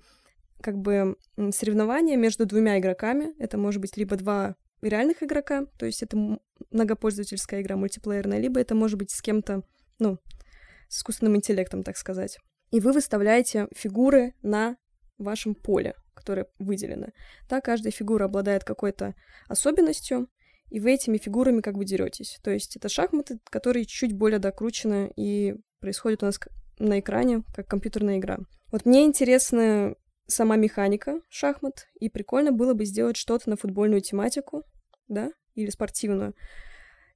как 0.61 0.79
бы 0.79 1.17
соревнование 1.51 2.17
между 2.17 2.47
двумя 2.47 2.79
игроками. 2.79 3.35
Это 3.39 3.59
может 3.59 3.81
быть 3.81 3.97
либо 3.97 4.17
два 4.17 4.57
реальных 4.81 5.23
игрока, 5.23 5.67
то 5.79 5.87
есть 5.87 6.03
это 6.03 6.39
многопользовательская 6.71 7.63
игра 7.63 7.77
мультиплеерная, 7.77 8.39
либо 8.39 8.61
это 8.61 8.75
может 8.75 8.99
быть 8.99 9.11
с 9.11 9.23
кем-то, 9.23 9.63
ну, 9.99 10.19
с 10.89 10.99
искусственным 10.99 11.37
интеллектом, 11.37 11.83
так 11.83 11.97
сказать. 11.97 12.39
И 12.71 12.81
вы 12.81 12.93
выставляете 12.93 13.69
фигуры 13.75 14.35
на 14.43 14.77
вашем 15.19 15.55
поле, 15.55 15.95
которое 16.15 16.47
выделено. 16.59 17.09
Да, 17.49 17.61
каждая 17.61 17.93
фигура 17.93 18.25
обладает 18.25 18.65
какой-то 18.65 19.15
особенностью, 19.49 20.29
и 20.71 20.81
вы 20.81 20.93
этими 20.93 21.19
фигурами 21.19 21.61
как 21.61 21.77
бы 21.77 21.85
деретесь. 21.85 22.39
То 22.43 22.51
есть 22.51 22.77
это 22.77 22.89
шахматы, 22.89 23.39
которые 23.51 23.85
чуть 23.85 24.13
более 24.13 24.39
докручены 24.39 25.13
и 25.17 25.55
происходят 25.81 26.23
у 26.23 26.27
нас 26.27 26.39
на 26.79 27.01
экране, 27.01 27.43
как 27.55 27.69
компьютерная 27.69 28.19
игра. 28.19 28.39
Вот 28.73 28.87
мне 28.87 29.05
интересна 29.05 29.95
сама 30.27 30.57
механика 30.57 31.21
шахмат, 31.29 31.87
и 32.01 32.09
прикольно 32.09 32.53
было 32.53 32.75
бы 32.75 32.85
сделать 32.85 33.17
что-то 33.17 33.51
на 33.51 33.57
футбольную 33.57 34.01
тематику, 34.01 34.65
да, 35.07 35.31
или 35.55 35.71
спортивную, 35.71 36.35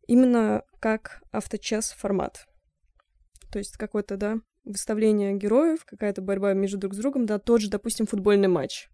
именно 0.06 0.62
как 0.80 1.22
авточес 1.32 1.90
формат. 1.92 2.46
То 3.50 3.58
есть 3.58 3.76
какое-то, 3.76 4.16
да, 4.16 4.36
выставление 4.64 5.34
героев, 5.34 5.84
какая-то 5.84 6.22
борьба 6.22 6.52
между 6.52 6.78
друг 6.78 6.94
с 6.94 6.98
другом, 6.98 7.26
да, 7.26 7.38
тот 7.38 7.60
же, 7.60 7.70
допустим, 7.70 8.06
футбольный 8.06 8.48
матч 8.48 8.88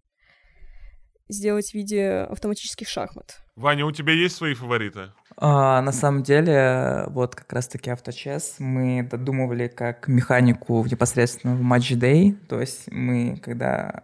сделать 1.27 1.71
в 1.71 1.73
виде 1.73 2.27
автоматических 2.29 2.87
шахмат. 2.87 3.41
Ваня, 3.55 3.85
у 3.85 3.91
тебя 3.91 4.13
есть 4.13 4.35
свои 4.35 4.53
фавориты? 4.53 5.11
А, 5.37 5.81
на 5.81 5.91
самом 5.91 6.23
деле, 6.23 7.05
вот 7.07 7.35
как 7.35 7.51
раз-таки 7.51 7.89
авточес 7.89 8.55
мы 8.59 9.03
додумывали 9.03 9.67
как 9.67 10.07
механику 10.07 10.85
непосредственно 10.85 11.55
в 11.55 11.61
Match 11.61 11.97
Day. 11.97 12.35
То 12.47 12.59
есть 12.59 12.91
мы, 12.91 13.37
когда 13.37 14.03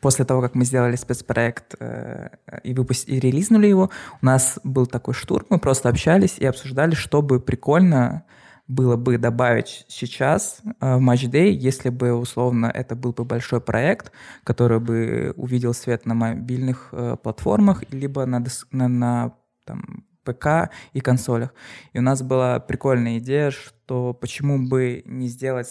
после 0.00 0.24
того, 0.24 0.40
как 0.40 0.54
мы 0.54 0.64
сделали 0.64 0.96
спецпроект 0.96 1.74
э, 1.78 2.30
и, 2.64 2.74
выпусти, 2.74 3.10
и 3.10 3.20
релизнули 3.20 3.66
его, 3.66 3.90
у 4.20 4.26
нас 4.26 4.58
был 4.64 4.86
такой 4.86 5.14
штурм, 5.14 5.46
мы 5.50 5.58
просто 5.58 5.88
общались 5.88 6.38
и 6.38 6.46
обсуждали, 6.46 6.94
чтобы 6.94 7.38
прикольно 7.40 8.24
было 8.68 8.96
бы 8.96 9.18
добавить 9.18 9.84
сейчас 9.88 10.60
э, 10.80 10.96
в 10.96 11.00
Day, 11.00 11.50
если 11.50 11.90
бы, 11.90 12.14
условно, 12.14 12.70
это 12.72 12.94
был 12.94 13.12
бы 13.12 13.24
большой 13.24 13.60
проект, 13.60 14.12
который 14.44 14.80
бы 14.80 15.32
увидел 15.36 15.74
свет 15.74 16.06
на 16.06 16.14
мобильных 16.14 16.88
э, 16.92 17.16
платформах, 17.22 17.82
либо 17.90 18.24
на, 18.26 18.44
на, 18.70 18.88
на 18.88 19.34
там, 19.64 20.04
ПК 20.24 20.70
и 20.92 21.00
консолях. 21.00 21.52
И 21.92 21.98
у 21.98 22.02
нас 22.02 22.22
была 22.22 22.60
прикольная 22.60 23.18
идея, 23.18 23.50
что 23.50 24.14
почему 24.14 24.68
бы 24.68 25.02
не 25.06 25.28
сделать 25.28 25.68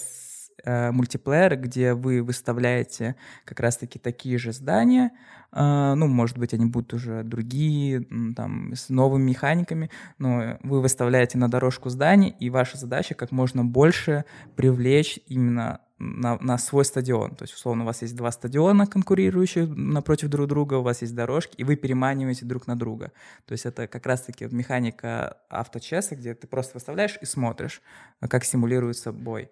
э, 0.63 0.91
мультиплееры, 0.91 1.55
где 1.55 1.93
вы 1.93 2.21
выставляете 2.21 3.15
как 3.45 3.59
раз-таки 3.59 3.99
такие 3.99 4.37
же 4.37 4.51
здания, 4.53 5.11
э, 5.51 5.93
ну, 5.95 6.07
может 6.07 6.37
быть, 6.37 6.53
они 6.53 6.65
будут 6.65 6.93
уже 6.93 7.23
другие, 7.23 8.05
там, 8.35 8.73
с 8.73 8.89
новыми 8.89 9.29
механиками, 9.29 9.89
но 10.17 10.57
вы 10.63 10.81
выставляете 10.81 11.37
на 11.37 11.49
дорожку 11.49 11.89
зданий, 11.89 12.35
и 12.39 12.49
ваша 12.49 12.77
задача 12.77 13.15
как 13.15 13.31
можно 13.31 13.63
больше 13.65 14.25
привлечь 14.55 15.19
именно 15.27 15.81
на, 16.01 16.37
на 16.41 16.57
свой 16.57 16.83
стадион. 16.83 17.35
То 17.35 17.43
есть, 17.43 17.53
условно, 17.53 17.83
у 17.83 17.85
вас 17.85 18.01
есть 18.01 18.15
два 18.15 18.31
стадиона, 18.31 18.87
конкурирующих 18.87 19.69
напротив 19.69 20.29
друг 20.29 20.47
друга, 20.47 20.75
у 20.75 20.81
вас 20.81 21.01
есть 21.01 21.15
дорожки, 21.15 21.55
и 21.57 21.63
вы 21.63 21.75
переманиваете 21.75 22.45
друг 22.45 22.67
на 22.67 22.75
друга. 22.75 23.11
То 23.45 23.51
есть 23.53 23.65
это 23.65 23.87
как 23.87 24.05
раз-таки 24.05 24.47
механика 24.49 25.37
авточеса, 25.49 26.15
где 26.15 26.33
ты 26.33 26.47
просто 26.47 26.73
выставляешь 26.75 27.17
и 27.21 27.25
смотришь, 27.25 27.81
как 28.19 28.43
симулируется 28.43 29.11
бой. 29.11 29.51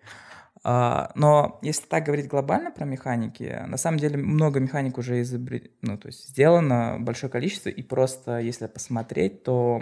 А, 0.63 1.11
но 1.15 1.59
если 1.61 1.85
так 1.85 2.05
говорить 2.05 2.27
глобально 2.27 2.71
про 2.71 2.85
механики, 2.85 3.63
на 3.67 3.77
самом 3.77 3.97
деле 3.97 4.17
много 4.17 4.59
механик 4.59 4.97
уже 4.97 5.21
изобрет... 5.21 5.71
ну, 5.81 5.97
то 5.97 6.07
есть 6.07 6.29
сделано 6.29 6.97
большое 6.99 7.31
количество, 7.31 7.69
и 7.69 7.81
просто 7.81 8.39
если 8.39 8.67
посмотреть, 8.67 9.43
то, 9.43 9.81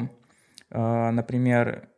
а, 0.69 1.11
например, 1.11 1.89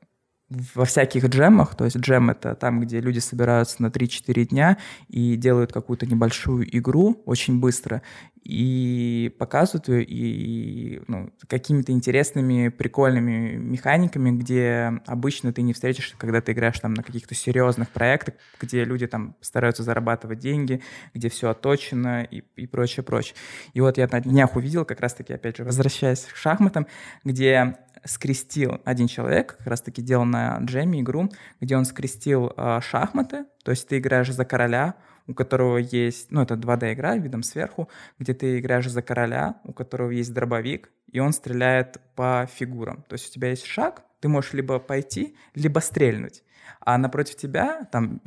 во 0.50 0.86
всяких 0.86 1.26
джемах, 1.26 1.76
то 1.76 1.86
есть 1.86 1.98
джем— 1.98 2.30
это 2.32 2.56
там, 2.56 2.80
где 2.80 3.00
люди 3.00 3.20
собираются 3.20 3.82
на 3.82 3.88
3-4 3.88 4.46
дня 4.46 4.78
и 5.08 5.36
делают 5.36 5.72
какую-то 5.72 6.08
небольшую 6.08 6.66
игру 6.76 7.22
очень 7.26 7.60
быстро, 7.60 8.02
и 8.44 9.36
показывают 9.38 9.90
ее 9.90 10.04
и, 10.04 11.02
ну, 11.08 11.32
какими-то 11.48 11.92
интересными, 11.92 12.70
прикольными 12.70 13.56
механиками, 13.58 14.32
где 14.32 14.94
обычно 15.06 15.54
ты 15.54 15.62
не 15.62 15.74
встретишь, 15.74 16.16
когда 16.18 16.42
ты 16.42 16.54
играешь 16.54 16.80
там 16.80 16.96
на 16.96 17.04
каких-то 17.04 17.36
серьезных 17.36 17.90
проектах, 17.90 18.36
где 18.60 18.84
люди 18.86 19.06
там 19.06 19.36
стараются 19.42 19.84
зарабатывать 19.84 20.40
деньги, 20.40 20.82
где 21.14 21.30
все 21.30 21.50
отточено 21.50 22.24
и, 22.24 22.42
и 22.56 22.66
прочее, 22.66 23.04
прочее. 23.04 23.36
И 23.74 23.82
вот 23.82 23.98
я 24.00 24.08
на 24.12 24.20
днях 24.20 24.56
увидел, 24.56 24.84
как 24.84 25.00
раз-таки, 25.00 25.34
опять 25.34 25.58
же, 25.58 25.64
возвращаясь 25.64 26.22
к 26.22 26.36
шахматам, 26.36 26.88
где 27.24 27.78
скрестил 28.06 28.82
один 28.86 29.08
человек, 29.08 29.58
как 29.58 29.68
раз-таки 29.68 30.02
делал 30.02 30.26
на 30.26 30.58
джеме 30.60 31.02
игру, 31.02 31.30
где 31.60 31.78
он 31.78 31.86
скрестил 31.86 32.54
э, 32.56 32.80
шахматы, 32.82 33.46
то 33.64 33.72
есть 33.72 33.88
ты 33.88 33.98
играешь 33.98 34.32
за 34.32 34.46
короля, 34.46 34.96
у 35.28 35.34
которого 35.34 35.78
есть, 35.78 36.32
ну, 36.32 36.42
это 36.42 36.56
2D-игра 36.56 37.18
видом 37.18 37.44
сверху, 37.44 37.90
где 38.18 38.34
ты 38.34 38.60
играешь 38.60 38.90
за 38.90 39.02
короля, 39.02 39.62
у 39.64 39.74
которого 39.74 40.10
есть 40.10 40.34
дробовик, 40.34 40.90
и 41.12 41.20
он 41.20 41.34
стреляет 41.34 42.00
по 42.16 42.50
фигурам. 42.52 43.04
То 43.08 43.14
есть 43.14 43.30
у 43.30 43.34
тебя 43.34 43.50
есть 43.50 43.66
шаг, 43.66 44.04
ты 44.20 44.28
можешь 44.28 44.54
либо 44.54 44.80
пойти, 44.80 45.36
либо 45.54 45.80
стрельнуть 45.80 46.44
а 46.80 46.98
напротив 46.98 47.36
тебя 47.36 47.88
там 47.92 48.22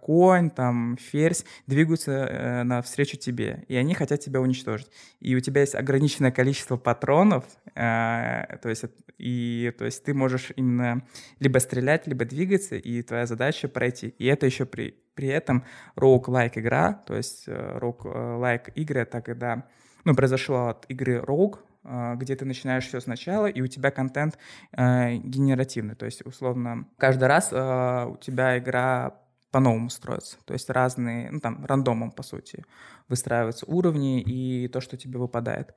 конь, 0.00 0.50
там 0.50 0.96
ферзь 1.00 1.44
двигаются 1.66 2.12
э, 2.12 2.62
навстречу 2.62 3.16
тебе, 3.16 3.64
и 3.68 3.76
они 3.76 3.94
хотят 3.94 4.20
тебя 4.20 4.40
уничтожить. 4.40 4.90
И 5.20 5.34
у 5.34 5.40
тебя 5.40 5.60
есть 5.62 5.74
ограниченное 5.74 6.30
количество 6.30 6.76
патронов, 6.76 7.44
э, 7.74 8.56
то 8.62 8.68
есть 8.68 8.84
и 9.18 9.72
то 9.78 9.84
есть 9.84 10.04
ты 10.04 10.14
можешь 10.14 10.52
именно 10.56 11.02
либо 11.40 11.58
стрелять, 11.58 12.06
либо 12.06 12.24
двигаться, 12.24 12.76
и 12.76 13.02
твоя 13.02 13.26
задача 13.26 13.68
пройти. 13.68 14.08
И 14.18 14.26
это 14.26 14.46
еще 14.46 14.64
при 14.64 14.98
при 15.14 15.28
этом 15.28 15.64
rogue-like 15.96 16.52
игра, 16.54 16.94
то 17.06 17.16
есть 17.16 17.44
э, 17.46 17.78
rogue-like 17.78 18.72
игры, 18.74 19.00
это 19.00 19.20
когда 19.20 19.64
ну, 20.04 20.14
произошло 20.14 20.68
от 20.68 20.86
игры 20.88 21.18
Rogue, 21.18 21.58
где 21.84 22.36
ты 22.36 22.44
начинаешь 22.44 22.86
все 22.86 23.00
сначала, 23.00 23.46
и 23.46 23.60
у 23.60 23.66
тебя 23.66 23.90
контент 23.90 24.38
э, 24.72 25.16
генеративный. 25.16 25.94
То 25.94 26.06
есть, 26.06 26.24
условно, 26.24 26.86
каждый 26.96 27.24
раз 27.24 27.48
э, 27.52 28.06
у 28.06 28.16
тебя 28.16 28.58
игра 28.58 29.14
по-новому 29.50 29.90
строится. 29.90 30.38
То 30.44 30.54
есть 30.54 30.70
разные, 30.70 31.30
ну 31.30 31.40
там, 31.40 31.64
рандомом, 31.64 32.10
по 32.10 32.22
сути, 32.22 32.64
выстраиваются 33.08 33.66
уровни 33.66 34.20
и 34.20 34.68
то, 34.68 34.80
что 34.80 34.96
тебе 34.96 35.18
выпадает. 35.18 35.74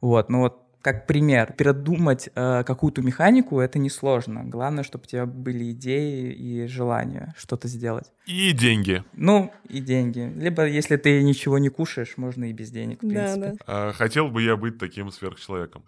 Вот, 0.00 0.30
ну 0.30 0.40
вот 0.40 0.67
как 0.82 1.06
пример, 1.06 1.54
передумать 1.56 2.28
э, 2.34 2.62
какую-то 2.64 3.02
механику 3.02 3.60
это 3.60 3.78
несложно. 3.78 4.44
Главное, 4.44 4.84
чтобы 4.84 5.04
у 5.04 5.06
тебя 5.06 5.26
были 5.26 5.72
идеи 5.72 6.32
и 6.32 6.66
желание 6.66 7.34
что-то 7.36 7.68
сделать. 7.68 8.12
И 8.26 8.52
деньги. 8.52 9.04
Ну, 9.12 9.52
и 9.68 9.80
деньги. 9.80 10.32
Либо, 10.36 10.66
если 10.66 10.96
ты 10.96 11.22
ничего 11.22 11.58
не 11.58 11.68
кушаешь, 11.68 12.16
можно 12.16 12.44
и 12.50 12.52
без 12.52 12.70
денег, 12.70 13.02
в 13.02 13.08
да, 13.12 13.36
Да. 13.36 13.52
А, 13.66 13.92
хотел 13.92 14.28
бы 14.28 14.42
я 14.42 14.56
быть 14.56 14.78
таким 14.78 15.10
сверхчеловеком. 15.10 15.84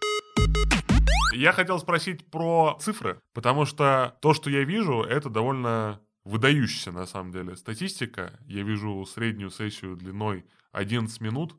Я 1.32 1.52
хотел 1.52 1.78
спросить 1.78 2.26
про 2.26 2.76
цифры, 2.80 3.20
потому 3.34 3.64
что 3.64 4.16
то, 4.20 4.34
что 4.34 4.50
я 4.50 4.64
вижу, 4.64 5.02
это 5.02 5.30
довольно 5.30 6.00
выдающаяся 6.24 6.90
на 6.92 7.06
самом 7.06 7.32
деле 7.32 7.56
статистика. 7.56 8.32
Я 8.46 8.62
вижу 8.62 9.06
среднюю 9.06 9.50
сессию 9.50 9.96
длиной 9.96 10.44
11 10.72 11.20
минут. 11.20 11.54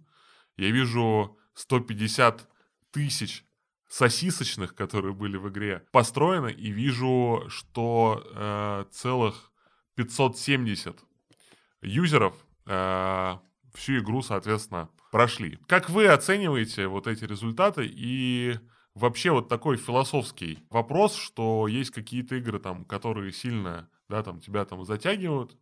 Я 0.58 0.72
вижу 0.72 1.38
150 1.54 2.48
тысяч 2.92 3.46
сосисочных, 3.88 4.74
которые 4.74 5.14
были 5.14 5.38
в 5.38 5.50
игре, 5.50 5.86
построено, 5.92 6.48
и 6.48 6.72
вижу, 6.72 7.44
что 7.50 8.24
э, 8.34 8.86
целых 8.92 9.52
570 9.96 10.98
юзеров 11.82 12.34
э, 12.68 13.38
всю 13.74 14.00
игру, 14.00 14.22
соответственно, 14.22 14.90
прошли. 15.12 15.60
Как 15.68 15.90
вы 15.90 16.08
оцениваете 16.08 16.88
вот 16.88 17.08
эти 17.08 17.26
результаты 17.26 17.86
и 17.86 18.58
вообще 18.96 19.32
вот 19.32 19.50
такой 19.50 19.78
философский 19.78 20.60
вопрос, 20.70 21.16
что 21.16 21.68
есть 21.68 21.92
какие-то 21.92 22.36
игры 22.36 22.60
там, 22.60 22.86
которые 22.86 23.34
сильно, 23.34 23.90
да, 24.10 24.24
там 24.24 24.40
тебя 24.40 24.64
там 24.66 24.86
затягивают, 24.86 25.58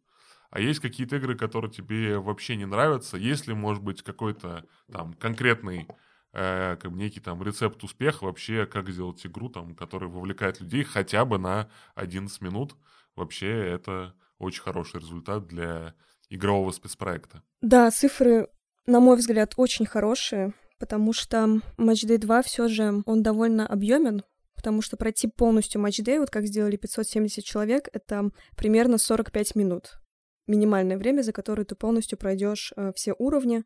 а 0.52 0.60
есть 0.60 0.80
какие-то 0.80 1.18
игры, 1.18 1.36
которые 1.36 1.72
тебе 1.72 2.20
вообще 2.20 2.56
не 2.56 2.66
нравятся. 2.66 3.18
Есть 3.18 3.48
ли, 3.48 3.54
может 3.54 3.84
быть, 3.84 4.02
какой-то 4.02 4.66
там 4.92 5.14
конкретный 5.14 5.88
э, 6.34 6.78
как 6.78 6.92
бы 6.92 6.98
некий 6.98 7.20
там 7.20 7.42
рецепт 7.44 7.84
успеха 7.84 8.24
вообще, 8.26 8.66
как 8.66 8.90
сделать 8.90 9.26
игру, 9.26 9.50
там, 9.50 9.76
которая 9.76 10.10
вовлекает 10.10 10.62
людей 10.62 10.84
хотя 10.84 11.26
бы 11.26 11.38
на 11.38 11.70
11 11.96 12.42
минут. 12.42 12.76
Вообще 13.16 13.48
это 13.48 14.14
очень 14.38 14.62
хороший 14.62 15.00
результат 15.00 15.48
для 15.48 15.94
игрового 16.30 16.72
спецпроекта. 16.72 17.44
Да, 17.62 17.90
цифры, 17.92 18.48
на 18.86 19.00
мой 19.00 19.18
взгляд, 19.18 19.54
очень 19.58 19.86
хорошие, 19.86 20.54
потому 20.80 21.14
что 21.14 21.38
Match 21.78 22.08
Day 22.08 22.18
2 22.18 22.42
все 22.44 22.68
же 22.68 23.04
он 23.06 23.24
довольно 23.24 23.68
объемен, 23.68 24.24
потому 24.56 24.82
что 24.82 24.98
пройти 24.98 25.28
полностью 25.28 25.82
Match 25.82 26.04
Day, 26.04 26.20
вот 26.20 26.30
как 26.30 26.46
сделали 26.46 26.78
570 26.78 27.44
человек, 27.44 27.90
это 27.92 28.30
примерно 28.56 28.98
45 28.98 29.56
минут. 29.56 30.00
Минимальное 30.48 30.98
время, 30.98 31.22
за 31.22 31.32
которое 31.32 31.64
ты 31.64 31.76
полностью 31.76 32.18
пройдешь 32.18 32.74
э, 32.76 32.92
все 32.96 33.14
уровни 33.18 33.64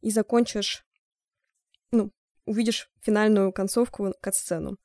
и 0.00 0.10
закончишь 0.10 0.83
ну, 1.92 2.10
увидишь 2.46 2.88
финальную 3.02 3.52
концовку, 3.52 4.12
кат-сцену. 4.20 4.76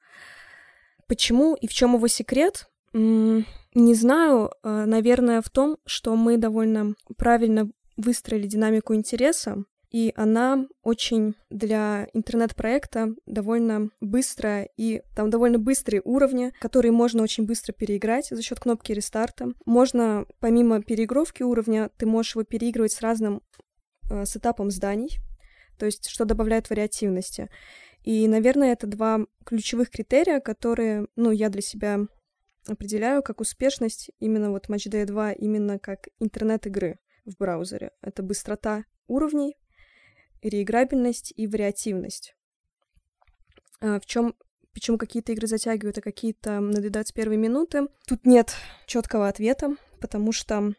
Почему 1.07 1.55
и 1.55 1.67
в 1.67 1.73
чем 1.73 1.95
его 1.95 2.07
секрет? 2.07 2.69
Не 2.93 3.93
знаю, 3.93 4.51
а, 4.63 4.85
наверное, 4.85 5.41
в 5.41 5.49
том, 5.49 5.77
что 5.85 6.15
мы 6.15 6.38
довольно 6.38 6.93
правильно 7.17 7.69
выстроили 7.97 8.47
динамику 8.47 8.95
интереса, 8.95 9.63
и 9.91 10.13
она 10.15 10.67
очень 10.83 11.35
для 11.49 12.07
интернет-проекта 12.13 13.15
довольно 13.25 13.89
быстрая, 14.01 14.69
и 14.77 15.01
там 15.15 15.29
довольно 15.29 15.57
быстрые 15.57 16.01
уровни, 16.03 16.53
которые 16.59 16.91
можно 16.91 17.23
очень 17.23 17.45
быстро 17.45 17.73
переиграть 17.73 18.27
за 18.29 18.41
счет 18.41 18.59
кнопки 18.59 18.91
рестарта. 18.91 19.53
Можно, 19.65 20.25
помимо 20.39 20.81
переигровки 20.81 21.43
уровня, 21.43 21.89
ты 21.97 22.05
можешь 22.05 22.35
его 22.35 22.43
переигрывать 22.43 22.91
с 22.91 23.01
разным 23.01 23.41
э, 24.09 24.25
сетапом 24.25 24.69
зданий, 24.69 25.17
то 25.79 25.85
есть 25.85 26.09
что 26.09 26.25
добавляет 26.25 26.69
вариативности. 26.69 27.49
И, 28.03 28.27
наверное, 28.27 28.73
это 28.73 28.87
два 28.87 29.25
ключевых 29.45 29.89
критерия, 29.89 30.39
которые, 30.39 31.07
ну, 31.15 31.31
я 31.31 31.49
для 31.49 31.61
себя 31.61 31.99
определяю 32.67 33.23
как 33.23 33.41
успешность 33.41 34.11
именно 34.19 34.51
вот 34.51 34.69
Matchday 34.69 35.05
2, 35.05 35.33
именно 35.33 35.79
как 35.79 36.09
интернет-игры 36.19 36.99
в 37.25 37.37
браузере. 37.37 37.91
Это 38.01 38.21
быстрота 38.21 38.85
уровней, 39.07 39.57
реиграбельность 40.41 41.33
и 41.35 41.47
вариативность. 41.47 42.35
А 43.81 43.99
в 43.99 44.05
чем 44.05 44.35
почему 44.73 44.97
какие-то 44.97 45.31
игры 45.31 45.47
затягивают, 45.47 45.97
а 45.97 46.01
какие-то 46.01 46.59
надоедают 46.59 47.07
с 47.07 47.11
первой 47.11 47.37
минуты. 47.37 47.87
Тут 48.07 48.25
нет 48.25 48.55
четкого 48.85 49.27
ответа, 49.27 49.75
потому 49.99 50.31
что 50.31 50.73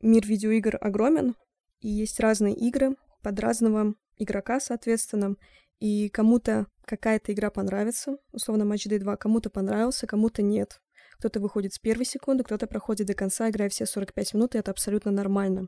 мир 0.00 0.26
видеоигр 0.26 0.78
огромен, 0.80 1.36
и 1.80 1.88
есть 1.88 2.20
разные 2.20 2.54
игры, 2.54 2.96
под 3.26 3.40
разного 3.40 3.94
игрока, 4.18 4.60
соответственно, 4.60 5.34
и 5.80 6.08
кому-то 6.10 6.68
какая-то 6.84 7.32
игра 7.32 7.50
понравится, 7.50 8.18
условно 8.30 8.62
Match 8.62 8.88
Day 8.88 9.00
2, 9.00 9.16
кому-то 9.16 9.50
понравился, 9.50 10.06
кому-то 10.06 10.42
нет. 10.42 10.80
Кто-то 11.18 11.40
выходит 11.40 11.74
с 11.74 11.80
первой 11.80 12.04
секунды, 12.04 12.44
кто-то 12.44 12.68
проходит 12.68 13.08
до 13.08 13.14
конца, 13.14 13.50
играя 13.50 13.68
все 13.68 13.84
45 13.84 14.34
минут, 14.34 14.54
и 14.54 14.58
это 14.58 14.70
абсолютно 14.70 15.10
нормально. 15.10 15.66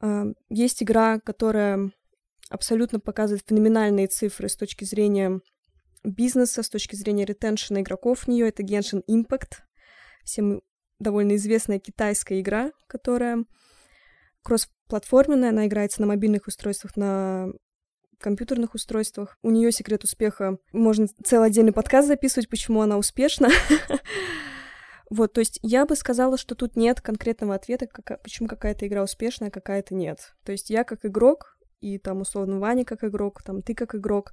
А, 0.00 0.24
есть 0.48 0.82
игра, 0.82 1.20
которая 1.20 1.92
абсолютно 2.50 2.98
показывает 2.98 3.44
феноменальные 3.46 4.08
цифры 4.08 4.48
с 4.48 4.56
точки 4.56 4.82
зрения 4.82 5.40
бизнеса, 6.02 6.64
с 6.64 6.68
точки 6.68 6.96
зрения 6.96 7.26
ретеншена 7.26 7.80
игроков 7.80 8.24
в 8.24 8.28
нее. 8.28 8.48
Это 8.48 8.64
Genshin 8.64 9.04
Impact. 9.08 9.58
Все 10.24 10.42
мы 10.42 10.62
довольно 10.98 11.36
известная 11.36 11.78
китайская 11.78 12.40
игра, 12.40 12.72
которая 12.88 13.44
кросс-платформенная, 14.88 15.50
она 15.50 15.66
играется 15.66 16.00
на 16.00 16.06
мобильных 16.06 16.46
устройствах, 16.46 16.96
на 16.96 17.48
компьютерных 18.20 18.74
устройствах. 18.74 19.36
У 19.42 19.50
нее 19.50 19.70
секрет 19.72 20.04
успеха. 20.04 20.58
Можно 20.72 21.06
целый 21.24 21.48
отдельный 21.48 21.72
подкаст 21.72 22.08
записывать, 22.08 22.48
почему 22.48 22.80
она 22.82 22.98
успешна. 22.98 23.48
Вот, 25.10 25.34
то 25.34 25.40
есть 25.40 25.60
я 25.62 25.84
бы 25.84 25.96
сказала, 25.96 26.38
что 26.38 26.54
тут 26.54 26.76
нет 26.76 27.02
конкретного 27.02 27.54
ответа, 27.54 27.86
как, 27.86 28.22
почему 28.22 28.48
какая-то 28.48 28.86
игра 28.86 29.02
успешная, 29.02 29.48
а 29.48 29.50
какая-то 29.50 29.94
нет. 29.94 30.34
То 30.44 30.50
есть 30.50 30.70
я 30.70 30.82
как 30.82 31.04
игрок, 31.04 31.58
и 31.80 31.98
там 31.98 32.22
условно 32.22 32.58
Ваня 32.58 32.86
как 32.86 33.04
игрок, 33.04 33.42
там 33.42 33.60
ты 33.60 33.74
как 33.74 33.94
игрок, 33.94 34.32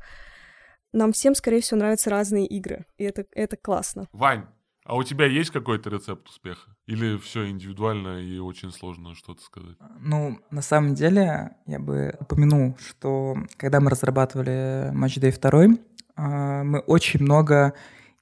нам 0.93 1.11
всем, 1.11 1.35
скорее 1.35 1.59
всего, 1.59 1.81
нравятся 1.81 2.09
разные 2.09 2.47
игры, 2.47 2.85
и 2.97 3.03
это, 3.03 3.25
это 3.33 3.57
классно. 3.57 4.07
Вань, 4.13 4.47
а 4.83 4.95
у 4.95 5.03
тебя 5.03 5.25
есть 5.25 5.51
какой-то 5.51 5.89
рецепт 5.89 6.27
успеха? 6.27 6.75
Или 6.87 7.17
все 7.17 7.47
индивидуально 7.49 8.19
и 8.19 8.39
очень 8.39 8.71
сложно 8.71 9.15
что-то 9.15 9.41
сказать? 9.41 9.77
Ну, 9.99 10.39
на 10.49 10.61
самом 10.61 10.95
деле, 10.95 11.51
я 11.67 11.79
бы 11.79 12.15
упомянул, 12.19 12.75
что 12.79 13.35
когда 13.57 13.79
мы 13.79 13.91
разрабатывали 13.91 14.91
Match 14.93 15.19
Day 15.19 15.37
2, 15.39 15.77
а, 16.15 16.63
мы 16.63 16.79
очень 16.79 17.21
много 17.21 17.73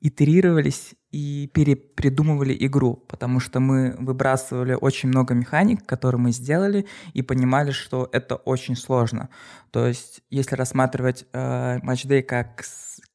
итерировались 0.02 0.96
и 1.12 1.50
перепридумывали 1.54 2.56
игру, 2.66 2.96
потому 2.96 3.40
что 3.40 3.60
мы 3.60 3.96
выбрасывали 3.98 4.74
очень 4.74 5.10
много 5.10 5.34
механик, 5.34 5.86
которые 5.86 6.22
мы 6.22 6.32
сделали, 6.32 6.86
и 7.14 7.22
понимали, 7.22 7.72
что 7.72 8.08
это 8.12 8.36
очень 8.36 8.76
сложно. 8.76 9.30
То 9.72 9.88
есть, 9.88 10.22
если 10.30 10.56
рассматривать 10.56 11.26
э, 11.34 11.80
Match 11.80 12.22
как 12.24 12.64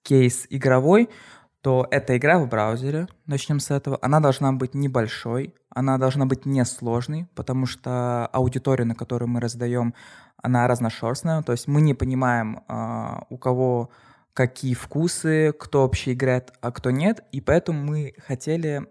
кейс 0.02 0.46
игровой, 0.50 1.08
то 1.64 1.88
эта 1.90 2.18
игра 2.18 2.38
в 2.38 2.46
браузере, 2.46 3.08
начнем 3.24 3.58
с 3.58 3.70
этого, 3.70 3.98
она 4.02 4.20
должна 4.20 4.52
быть 4.52 4.74
небольшой, 4.74 5.54
она 5.70 5.96
должна 5.96 6.26
быть 6.26 6.44
несложной, 6.44 7.26
потому 7.34 7.64
что 7.64 8.26
аудитория, 8.26 8.84
на 8.84 8.94
которую 8.94 9.30
мы 9.30 9.40
раздаем, 9.40 9.94
она 10.36 10.68
разношерстная, 10.68 11.40
то 11.40 11.52
есть 11.52 11.66
мы 11.66 11.80
не 11.80 11.94
понимаем, 11.94 12.62
э, 12.68 13.20
у 13.30 13.38
кого 13.38 13.88
какие 14.34 14.74
вкусы, 14.74 15.54
кто 15.58 15.84
вообще 15.84 16.12
играет, 16.12 16.52
а 16.60 16.70
кто 16.70 16.90
нет, 16.90 17.24
и 17.32 17.40
поэтому 17.40 17.82
мы 17.82 18.12
хотели 18.18 18.86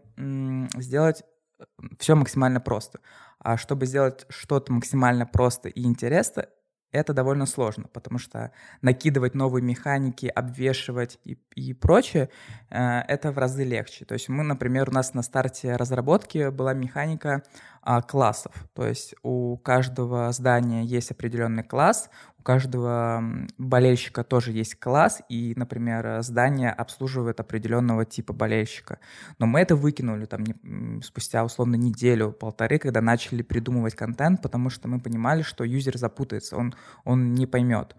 сделать 0.81 1.21
э, 1.59 1.65
все 1.99 2.15
максимально 2.15 2.59
просто. 2.59 3.01
А 3.37 3.55
чтобы 3.55 3.85
сделать 3.85 4.25
что-то 4.29 4.73
максимально 4.73 5.27
просто 5.27 5.69
и 5.69 5.83
интересно, 5.83 6.47
это 6.93 7.13
довольно 7.13 7.45
сложно, 7.45 7.87
потому 7.91 8.19
что 8.19 8.51
накидывать 8.81 9.33
новые 9.33 9.63
механики, 9.63 10.27
обвешивать 10.27 11.19
и, 11.25 11.37
и 11.55 11.73
прочее, 11.73 12.29
это 12.73 13.31
в 13.31 13.37
разы 13.37 13.63
легче. 13.63 14.05
То 14.05 14.13
есть 14.13 14.29
мы, 14.29 14.43
например, 14.43 14.89
у 14.89 14.91
нас 14.91 15.13
на 15.13 15.21
старте 15.21 15.75
разработки 15.75 16.49
была 16.49 16.73
механика 16.73 17.43
э, 17.85 18.01
классов. 18.07 18.53
То 18.73 18.87
есть 18.87 19.15
у 19.23 19.57
каждого 19.57 20.31
здания 20.31 20.83
есть 20.83 21.11
определенный 21.11 21.63
класс, 21.63 22.09
у 22.39 22.43
каждого 22.43 23.23
болельщика 23.57 24.23
тоже 24.23 24.51
есть 24.51 24.75
класс, 24.75 25.21
и, 25.29 25.53
например, 25.55 26.21
здание 26.23 26.71
обслуживает 26.71 27.39
определенного 27.39 28.05
типа 28.05 28.33
болельщика. 28.33 28.99
Но 29.39 29.45
мы 29.45 29.61
это 29.61 29.75
выкинули 29.75 30.25
там 30.25 30.43
не, 30.43 31.01
спустя 31.01 31.45
условно 31.45 31.75
неделю, 31.75 32.31
полторы, 32.31 32.79
когда 32.79 33.01
начали 33.01 33.43
придумывать 33.43 33.95
контент, 33.95 34.41
потому 34.41 34.69
что 34.69 34.87
мы 34.89 34.99
понимали, 34.99 35.41
что 35.41 35.63
юзер 35.63 35.97
запутается, 35.97 36.57
он, 36.57 36.73
он 37.05 37.33
не 37.33 37.45
поймет. 37.45 37.95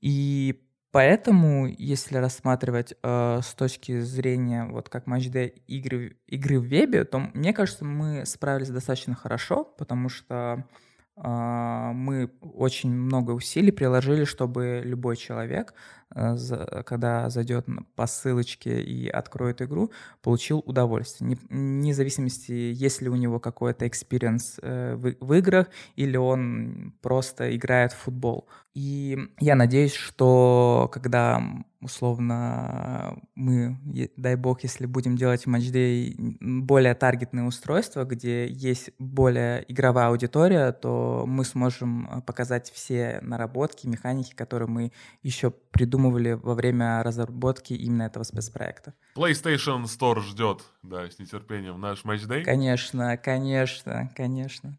И 0.00 0.65
Поэтому, 0.96 1.66
если 1.66 2.16
рассматривать 2.16 2.94
э, 3.02 3.40
с 3.42 3.52
точки 3.52 4.00
зрения 4.00 4.64
вот 4.64 4.88
как 4.88 5.06
матчдей 5.06 5.48
игры, 5.66 6.16
игры 6.26 6.58
в 6.58 6.64
вебе, 6.64 7.04
то 7.04 7.18
мне 7.34 7.52
кажется, 7.52 7.84
мы 7.84 8.24
справились 8.24 8.70
достаточно 8.70 9.14
хорошо, 9.14 9.62
потому 9.62 10.08
что 10.08 10.64
а, 11.18 11.92
мы 11.92 12.30
очень 12.40 12.90
много 12.90 13.32
усилий 13.32 13.72
приложили, 13.72 14.24
чтобы 14.24 14.80
любой 14.82 15.16
человек, 15.16 15.74
э, 16.05 16.05
когда 16.08 17.28
зайдет 17.30 17.66
по 17.94 18.06
ссылочке 18.06 18.82
и 18.82 19.08
откроет 19.08 19.60
игру, 19.62 19.90
получил 20.22 20.62
удовольствие. 20.64 21.36
Вне 21.50 21.94
зависимости, 21.94 22.52
есть 22.52 23.02
ли 23.02 23.08
у 23.08 23.16
него 23.16 23.40
какой-то 23.40 23.86
experience 23.88 24.58
э, 24.62 24.94
в 24.96 25.32
играх, 25.32 25.68
или 25.96 26.16
он 26.16 26.94
просто 27.02 27.54
играет 27.56 27.92
в 27.92 27.98
футбол. 27.98 28.48
И 28.74 29.18
я 29.40 29.54
надеюсь, 29.54 29.94
что 29.94 30.90
когда 30.92 31.42
условно 31.80 33.16
мы, 33.34 33.78
дай 34.16 34.36
бог, 34.36 34.62
если 34.64 34.84
будем 34.84 35.16
делать 35.16 35.44
в 35.44 35.46
Matchday 35.46 36.14
более 36.40 36.94
таргетные 36.94 37.46
устройства, 37.46 38.04
где 38.04 38.46
есть 38.46 38.90
более 38.98 39.64
игровая 39.72 40.08
аудитория, 40.08 40.72
то 40.72 41.24
мы 41.26 41.44
сможем 41.44 42.06
э, 42.06 42.20
показать 42.20 42.70
все 42.70 43.20
наработки, 43.22 43.86
механики, 43.86 44.34
которые 44.34 44.68
мы 44.68 44.92
еще 45.22 45.52
придумывали 45.96 46.32
во 46.32 46.54
время 46.54 47.02
разработки 47.02 47.72
именно 47.72 48.02
этого 48.02 48.22
спецпроекта. 48.22 48.94
PlayStation 49.16 49.84
Store 49.84 50.20
ждет, 50.20 50.62
да, 50.82 51.08
с 51.10 51.18
нетерпением 51.18 51.80
наш 51.80 52.04
матчдей. 52.04 52.44
Конечно, 52.44 53.16
конечно, 53.16 54.10
конечно. 54.14 54.78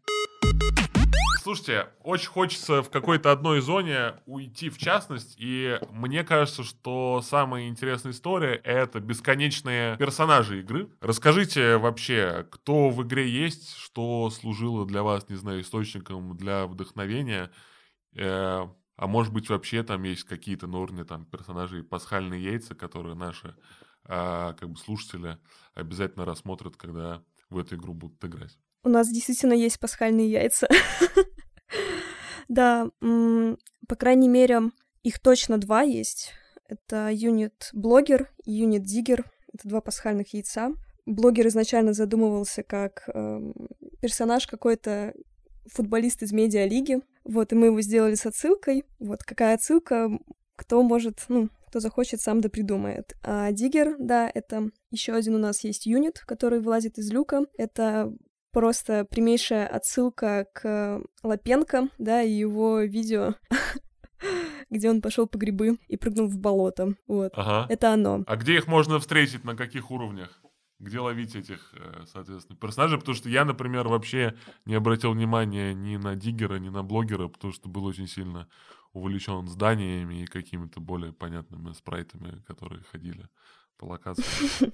Слушайте, 1.42 1.86
очень 2.02 2.28
хочется 2.28 2.82
в 2.82 2.90
какой-то 2.90 3.32
одной 3.32 3.60
зоне 3.62 4.14
уйти 4.26 4.68
в 4.68 4.76
частность, 4.76 5.34
и 5.38 5.78
мне 5.90 6.22
кажется, 6.22 6.62
что 6.62 7.22
самая 7.22 7.68
интересная 7.68 8.12
история— 8.12 8.54
это 8.64 9.00
бесконечные 9.00 9.96
персонажи 9.96 10.60
игры. 10.60 10.88
Расскажите 11.00 11.78
вообще, 11.78 12.46
кто 12.50 12.90
в 12.90 13.02
игре 13.02 13.28
есть, 13.28 13.74
что 13.76 14.30
служило 14.30 14.86
для 14.86 15.02
вас, 15.02 15.28
не 15.30 15.36
знаю, 15.36 15.62
источником 15.62 16.36
для 16.36 16.66
вдохновения, 16.66 17.50
э, 18.14 18.66
а 18.98 19.06
может 19.06 19.32
быть 19.32 19.48
вообще 19.48 19.84
там 19.84 20.02
есть 20.02 20.24
какие-то 20.24 20.66
на 20.66 21.04
там 21.04 21.24
персонажей 21.24 21.84
пасхальные 21.84 22.42
яйца, 22.42 22.74
которые 22.74 23.14
наши 23.14 23.54
э, 24.04 24.54
как 24.58 24.68
бы 24.68 24.76
слушатели 24.76 25.38
обязательно 25.74 26.24
рассмотрят, 26.24 26.76
когда 26.76 27.22
в 27.48 27.58
эту 27.58 27.76
игру 27.76 27.94
будут 27.94 28.22
играть. 28.24 28.58
У 28.82 28.88
нас 28.88 29.08
действительно 29.08 29.52
есть 29.52 29.80
пасхальные 29.80 30.30
яйца. 30.30 30.68
Да, 32.48 32.90
по 33.00 33.96
крайней 33.96 34.28
мере, 34.28 34.70
их 35.02 35.18
точно 35.20 35.58
два 35.58 35.82
есть. 35.82 36.32
Это 36.66 37.10
юнит 37.12 37.68
блогер 37.74 38.30
и 38.46 38.52
юнит 38.52 38.84
диггер. 38.84 39.30
Это 39.52 39.68
два 39.68 39.82
пасхальных 39.82 40.32
яйца. 40.32 40.70
Блогер 41.04 41.46
изначально 41.48 41.92
задумывался 41.92 42.62
как 42.62 43.06
э, 43.12 43.52
персонаж 44.00 44.46
какой-то 44.46 45.12
футболист 45.72 46.22
из 46.22 46.32
медиалиги. 46.32 47.00
Вот, 47.24 47.52
и 47.52 47.56
мы 47.56 47.66
его 47.66 47.80
сделали 47.80 48.14
с 48.14 48.26
отсылкой. 48.26 48.84
Вот, 48.98 49.22
какая 49.22 49.54
отсылка, 49.54 50.10
кто 50.56 50.82
может, 50.82 51.24
ну, 51.28 51.50
кто 51.66 51.80
захочет, 51.80 52.20
сам 52.20 52.40
да 52.40 52.48
придумает. 52.48 53.14
А 53.22 53.52
диггер, 53.52 53.96
да, 53.98 54.30
это 54.32 54.70
еще 54.90 55.12
один 55.12 55.34
у 55.34 55.38
нас 55.38 55.64
есть 55.64 55.86
юнит, 55.86 56.20
который 56.20 56.60
вылазит 56.60 56.98
из 56.98 57.10
люка. 57.12 57.42
Это 57.56 58.12
просто 58.52 59.04
прямейшая 59.04 59.66
отсылка 59.66 60.46
к 60.54 61.02
Лапенко, 61.22 61.88
да, 61.98 62.22
и 62.22 62.32
его 62.32 62.80
видео 62.80 63.34
где 64.70 64.90
он 64.90 65.00
пошел 65.00 65.26
по 65.26 65.38
грибы 65.38 65.78
и 65.88 65.96
прыгнул 65.96 66.28
в 66.28 66.38
болото. 66.38 66.94
Вот. 67.06 67.32
Ага. 67.34 67.66
Это 67.68 67.92
оно. 67.92 68.24
А 68.26 68.36
где 68.36 68.56
их 68.56 68.66
можно 68.66 68.98
встретить, 68.98 69.44
на 69.44 69.56
каких 69.56 69.90
уровнях? 69.90 70.40
Где 70.78 71.00
ловить 71.00 71.34
этих, 71.34 71.74
э, 71.74 72.04
соответственно, 72.06 72.56
персонажей? 72.56 72.98
Потому 72.98 73.16
что 73.16 73.28
я, 73.28 73.44
например, 73.44 73.88
вообще 73.88 74.36
не 74.64 74.74
обратил 74.74 75.12
внимания 75.12 75.74
ни 75.74 75.96
на 75.96 76.14
диггера, 76.14 76.56
ни 76.56 76.68
на 76.68 76.82
блогера, 76.82 77.28
потому 77.28 77.52
что 77.52 77.68
был 77.68 77.84
очень 77.84 78.06
сильно 78.06 78.48
увлечен 78.92 79.48
зданиями 79.48 80.22
и 80.22 80.26
какими-то 80.26 80.80
более 80.80 81.12
понятными 81.12 81.72
спрайтами, 81.72 82.42
которые 82.46 82.82
ходили 82.90 83.28
по 83.76 83.86
локации. 83.86 84.72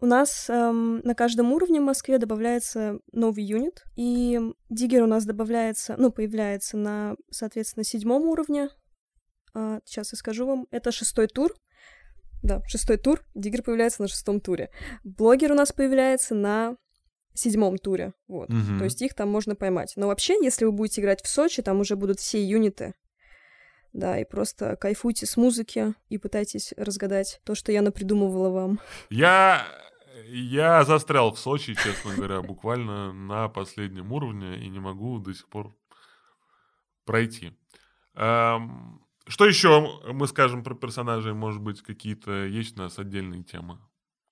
У 0.00 0.06
нас 0.06 0.48
эм, 0.48 1.00
на 1.04 1.14
каждом 1.14 1.52
уровне 1.52 1.80
в 1.80 1.84
Москве 1.84 2.16
добавляется 2.16 3.00
новый 3.12 3.44
юнит, 3.44 3.84
и 3.96 4.40
диггер 4.70 5.02
у 5.02 5.06
нас 5.06 5.26
добавляется, 5.26 5.96
ну, 5.98 6.10
появляется 6.10 6.78
на, 6.78 7.16
соответственно, 7.30 7.84
седьмом 7.84 8.22
уровне. 8.22 8.70
А, 9.52 9.80
сейчас 9.84 10.12
я 10.12 10.18
скажу 10.18 10.46
вам, 10.46 10.66
это 10.70 10.90
шестой 10.90 11.26
тур. 11.26 11.52
Да, 12.42 12.62
шестой 12.66 12.96
тур, 12.96 13.22
диггер 13.34 13.62
появляется 13.62 14.02
на 14.02 14.08
шестом 14.08 14.40
туре. 14.40 14.70
Блогер 15.04 15.52
у 15.52 15.54
нас 15.54 15.72
появляется 15.72 16.34
на 16.34 16.76
седьмом 17.34 17.78
туре, 17.78 18.12
вот. 18.28 18.50
Угу. 18.50 18.78
То 18.78 18.84
есть 18.84 19.02
их 19.02 19.14
там 19.14 19.28
можно 19.28 19.54
поймать. 19.54 19.92
Но 19.96 20.08
вообще, 20.08 20.42
если 20.42 20.64
вы 20.64 20.72
будете 20.72 21.00
играть 21.00 21.22
в 21.22 21.28
Сочи, 21.28 21.62
там 21.62 21.80
уже 21.80 21.96
будут 21.96 22.18
все 22.18 22.42
юниты, 22.44 22.94
да, 23.92 24.18
и 24.18 24.24
просто 24.24 24.76
кайфуйте 24.76 25.26
с 25.26 25.36
музыки 25.36 25.94
и 26.08 26.18
пытайтесь 26.18 26.72
разгадать 26.76 27.40
то, 27.44 27.54
что 27.54 27.72
я 27.72 27.82
напридумывала 27.82 28.50
вам. 28.50 28.80
Я 29.10 29.66
я 30.26 30.84
застрял 30.84 31.32
в 31.32 31.38
Сочи, 31.38 31.74
честно 31.74 32.14
говоря, 32.14 32.42
буквально 32.42 33.12
на 33.12 33.48
последнем 33.48 34.12
уровне 34.12 34.58
и 34.58 34.68
не 34.68 34.78
могу 34.78 35.18
до 35.18 35.34
сих 35.34 35.48
пор 35.48 35.74
пройти. 37.04 37.52
Эм, 38.14 39.04
что 39.26 39.46
еще 39.46 40.00
мы 40.12 40.26
скажем 40.26 40.62
про 40.62 40.74
персонажей? 40.74 41.34
Может 41.34 41.60
быть, 41.60 41.82
какие-то 41.82 42.44
есть 42.46 42.78
у 42.78 42.82
нас 42.82 42.98
отдельные 42.98 43.42
темы? 43.42 43.78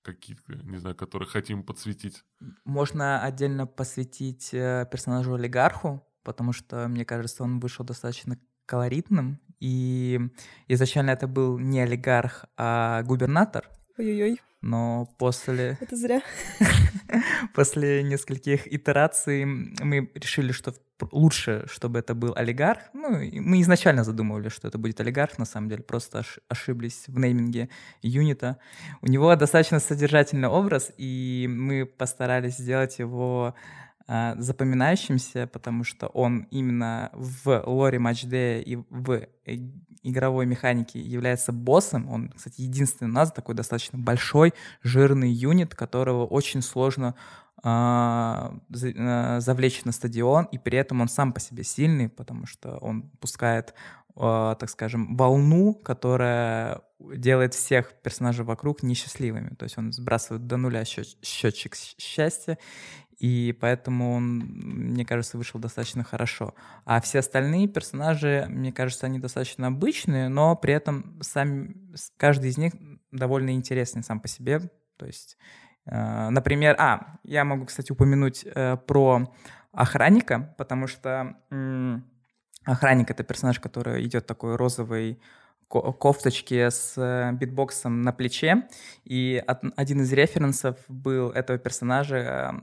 какие-то, 0.01 0.55
не 0.63 0.77
знаю, 0.77 0.95
которые 0.95 1.27
хотим 1.27 1.63
подсветить? 1.63 2.23
Можно 2.65 3.21
отдельно 3.21 3.67
посвятить 3.67 4.53
э, 4.53 4.87
персонажу 4.91 5.35
олигарху, 5.35 6.03
потому 6.23 6.53
что, 6.53 6.87
мне 6.87 7.05
кажется, 7.05 7.43
он 7.43 7.59
вышел 7.59 7.85
достаточно 7.85 8.37
колоритным. 8.65 9.39
И 9.59 10.19
изначально 10.67 11.11
это 11.11 11.27
был 11.27 11.59
не 11.59 11.81
олигарх, 11.81 12.45
а 12.55 13.03
губернатор. 13.03 13.69
Ой-ой-ой. 13.97 14.41
Но 14.61 15.09
после... 15.17 15.77
Это 15.79 15.95
зря. 15.95 16.21
после 17.53 18.03
нескольких 18.03 18.71
итераций 18.71 19.45
мы 19.45 20.11
решили, 20.15 20.51
что 20.51 20.73
лучше, 21.11 21.65
чтобы 21.67 21.99
это 21.99 22.13
был 22.13 22.33
олигарх. 22.35 22.81
Ну, 22.93 23.09
мы 23.09 23.61
изначально 23.61 24.03
задумывали, 24.03 24.49
что 24.49 24.67
это 24.67 24.77
будет 24.77 24.99
олигарх, 24.99 25.37
на 25.37 25.45
самом 25.45 25.69
деле, 25.69 25.83
просто 25.83 26.23
ошиблись 26.47 27.05
в 27.07 27.19
нейминге 27.19 27.69
юнита. 28.01 28.57
У 29.01 29.07
него 29.07 29.35
достаточно 29.35 29.79
содержательный 29.79 30.47
образ, 30.47 30.91
и 30.97 31.47
мы 31.49 31.85
постарались 31.85 32.57
сделать 32.57 32.99
его 32.99 33.55
а, 34.07 34.35
запоминающимся, 34.39 35.45
потому 35.45 35.83
что 35.83 36.07
он 36.07 36.47
именно 36.49 37.11
в 37.13 37.63
лоре 37.67 37.99
матчдея 37.99 38.59
и 38.59 38.77
в 38.89 39.27
э, 39.45 39.57
игровой 40.01 40.47
механике 40.47 40.99
является 40.99 41.51
боссом. 41.51 42.09
Он, 42.09 42.29
кстати, 42.29 42.61
единственный 42.61 43.09
у 43.09 43.13
нас 43.13 43.31
такой 43.31 43.53
достаточно 43.53 43.99
большой, 43.99 44.55
жирный 44.81 45.29
юнит, 45.29 45.75
которого 45.75 46.25
очень 46.25 46.63
сложно 46.63 47.13
завлечь 48.69 49.83
на 49.85 49.91
стадион, 49.91 50.45
и 50.45 50.57
при 50.57 50.77
этом 50.77 51.01
он 51.01 51.09
сам 51.09 51.33
по 51.33 51.39
себе 51.39 51.63
сильный, 51.63 52.07
потому 52.09 52.45
что 52.45 52.77
он 52.77 53.09
пускает, 53.19 53.73
так 54.15 54.69
скажем, 54.69 55.17
волну, 55.17 55.73
которая 55.73 56.81
делает 56.99 57.53
всех 57.53 57.93
персонажей 58.01 58.45
вокруг 58.45 58.83
несчастливыми. 58.83 59.55
То 59.55 59.63
есть 59.63 59.77
он 59.77 59.91
сбрасывает 59.93 60.47
до 60.47 60.57
нуля 60.57 60.83
счетчик 60.85 61.75
счастья, 61.75 62.57
и 63.17 63.53
поэтому 63.59 64.15
он, 64.15 64.37
мне 64.37 65.05
кажется, 65.05 65.37
вышел 65.37 65.59
достаточно 65.59 66.05
хорошо. 66.05 66.55
А 66.85 67.01
все 67.01 67.19
остальные 67.19 67.67
персонажи, 67.67 68.45
мне 68.49 68.71
кажется, 68.71 69.05
они 69.07 69.19
достаточно 69.19 69.67
обычные, 69.67 70.29
но 70.29 70.55
при 70.55 70.73
этом 70.73 71.19
сами, 71.21 71.75
каждый 72.15 72.49
из 72.49 72.57
них 72.57 72.73
довольно 73.11 73.51
интересный 73.51 74.03
сам 74.03 74.21
по 74.21 74.29
себе. 74.29 74.71
То 74.97 75.05
есть, 75.05 75.37
например, 75.91 76.75
а, 76.79 77.17
я 77.23 77.43
могу, 77.43 77.65
кстати, 77.65 77.91
упомянуть 77.91 78.45
э, 78.45 78.77
про 78.77 79.33
охранника, 79.71 80.53
потому 80.57 80.87
что 80.87 81.35
э, 81.51 81.99
охранник— 82.65 83.09
это 83.11 83.23
персонаж, 83.23 83.59
который 83.59 84.05
идет 84.05 84.25
такой 84.25 84.55
розовый 84.55 85.19
кофточке 85.67 86.71
с 86.71 86.93
э, 86.97 87.31
битбоксом 87.33 88.01
на 88.01 88.11
плече. 88.11 88.67
И 89.05 89.43
один 89.75 90.01
из 90.01 90.11
референсов 90.11 90.77
был 90.87 91.29
этого 91.29 91.59
персонажа 91.59 92.55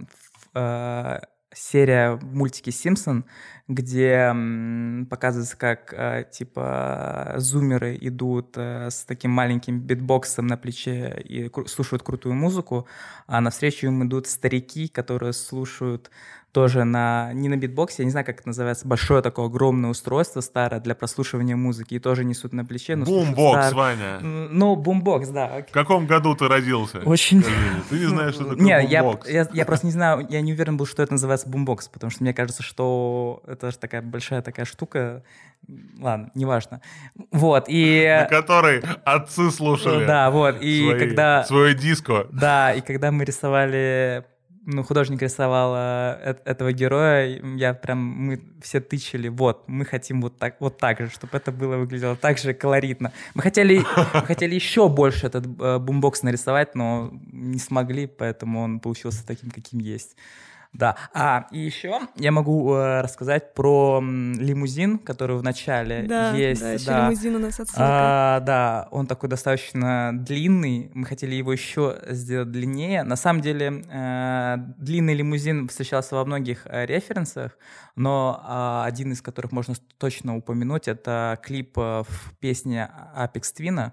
э, 0.54 1.18
серия 1.54 2.12
в 2.16 2.34
мультике 2.34 2.70
«Симпсон», 2.70 3.24
где 3.68 4.32
показывается, 5.10 5.56
как 5.56 5.92
э, 5.92 6.24
типа 6.30 7.34
зумеры 7.38 7.96
идут 8.00 8.56
э, 8.56 8.90
с 8.90 9.04
таким 9.04 9.32
маленьким 9.32 9.80
битбоксом 9.80 10.46
на 10.46 10.56
плече 10.56 11.20
и 11.24 11.50
слушают 11.66 12.02
крутую 12.02 12.34
музыку, 12.34 12.86
а 13.26 13.40
навстречу 13.40 13.86
им 13.86 14.06
идут 14.06 14.26
старики, 14.26 14.88
которые 14.88 15.32
слушают 15.32 16.10
тоже 16.56 16.84
на, 16.84 17.34
не 17.34 17.50
на 17.50 17.58
битбоксе, 17.58 17.96
я 17.98 18.04
не 18.06 18.10
знаю, 18.10 18.24
как 18.24 18.38
это 18.38 18.48
называется, 18.48 18.88
большое 18.88 19.20
такое 19.20 19.44
огромное 19.44 19.90
устройство 19.90 20.40
старое 20.40 20.80
для 20.80 20.94
прослушивания 20.94 21.54
музыки, 21.54 21.92
и 21.92 21.98
тоже 21.98 22.24
несут 22.24 22.54
на 22.54 22.64
плече. 22.64 22.96
Бумбокс, 22.96 23.74
Ваня. 23.74 24.20
Ну, 24.22 24.74
бумбокс, 24.74 25.28
да. 25.28 25.48
Окей. 25.48 25.68
В 25.68 25.72
каком 25.72 26.06
году 26.06 26.34
ты 26.34 26.48
родился? 26.48 27.00
Очень... 27.00 27.42
Ты 27.90 27.98
не 27.98 28.06
знаешь, 28.06 28.32
что 28.36 28.44
такое 28.44 28.64
Нет, 28.64 28.88
бумбокс? 28.88 29.28
Я, 29.28 29.40
я, 29.40 29.48
я 29.52 29.66
просто 29.66 29.84
не 29.84 29.92
знаю, 29.92 30.26
я 30.30 30.40
не 30.40 30.54
уверен 30.54 30.78
был, 30.78 30.86
что 30.86 31.02
это 31.02 31.12
называется 31.12 31.46
бумбокс, 31.46 31.88
потому 31.88 32.10
что 32.10 32.22
мне 32.22 32.32
кажется, 32.32 32.62
что 32.62 33.42
это 33.46 33.70
же 33.70 33.76
такая 33.76 34.00
большая 34.00 34.40
такая 34.40 34.64
штука, 34.64 35.24
ладно, 36.00 36.30
неважно. 36.34 36.80
Вот, 37.32 37.66
и... 37.68 38.16
На 38.18 38.24
которой 38.34 38.82
отцы 39.04 39.50
слушали. 39.50 40.06
Да, 40.06 40.30
вот, 40.30 40.62
и 40.62 40.80
свои, 40.88 40.98
когда... 40.98 41.44
Свое 41.44 41.74
диско. 41.74 42.28
Да, 42.32 42.72
и 42.72 42.80
когда 42.80 43.12
мы 43.12 43.26
рисовали 43.26 44.24
ну, 44.66 44.82
художник 44.82 45.22
рисовал 45.22 45.74
э, 45.76 46.34
этого 46.44 46.72
героя, 46.72 47.40
я 47.56 47.72
прям, 47.72 47.98
мы 47.98 48.40
все 48.60 48.80
тычили, 48.80 49.28
вот, 49.28 49.68
мы 49.68 49.84
хотим 49.84 50.20
вот 50.20 50.38
так, 50.38 50.56
вот 50.60 50.78
так 50.78 50.98
же, 51.00 51.08
чтобы 51.08 51.36
это 51.36 51.52
было 51.52 51.76
выглядело 51.76 52.16
так 52.16 52.38
же 52.38 52.52
колоритно. 52.52 53.12
Мы 53.34 53.42
хотели, 53.42 53.78
мы 53.78 54.20
хотели 54.26 54.54
еще 54.54 54.88
больше 54.88 55.28
этот 55.28 55.46
э, 55.46 55.78
бумбокс 55.78 56.22
нарисовать, 56.22 56.74
но 56.74 57.12
не 57.32 57.58
смогли, 57.58 58.06
поэтому 58.06 58.60
он 58.60 58.80
получился 58.80 59.24
таким, 59.24 59.50
каким 59.50 59.78
есть. 59.78 60.16
Да. 60.72 60.96
А, 61.14 61.46
и 61.50 61.58
еще 61.58 62.00
я 62.16 62.32
могу 62.32 62.74
э, 62.74 63.00
рассказать 63.00 63.54
про 63.54 64.00
лимузин, 64.00 64.98
который 64.98 65.36
в 65.36 65.42
начале 65.42 66.02
да, 66.02 66.34
есть. 66.34 66.60
Да, 66.60 66.72
еще 66.72 66.86
да. 66.86 67.04
лимузин 67.04 67.36
у 67.36 67.38
нас 67.38 67.60
отсылка. 67.60 67.76
А, 67.78 68.40
да, 68.40 68.88
он 68.90 69.06
такой 69.06 69.28
достаточно 69.28 70.10
длинный. 70.12 70.90
Мы 70.94 71.06
хотели 71.06 71.34
его 71.34 71.52
еще 71.52 71.98
сделать 72.08 72.50
длиннее. 72.50 73.04
На 73.04 73.16
самом 73.16 73.40
деле, 73.40 73.84
э, 73.90 74.56
длинный 74.76 75.14
лимузин 75.14 75.68
встречался 75.68 76.16
во 76.16 76.24
многих 76.24 76.66
э, 76.66 76.84
референсах, 76.86 77.56
но 77.94 78.42
э, 78.46 78.88
один 78.88 79.12
из 79.12 79.22
которых 79.22 79.52
можно 79.52 79.74
точно 79.98 80.36
упомянуть, 80.36 80.88
это 80.88 81.38
клип 81.42 81.78
э, 81.78 82.02
в 82.06 82.34
песне 82.38 82.90
Apex 83.16 83.42
Twin, 83.58 83.92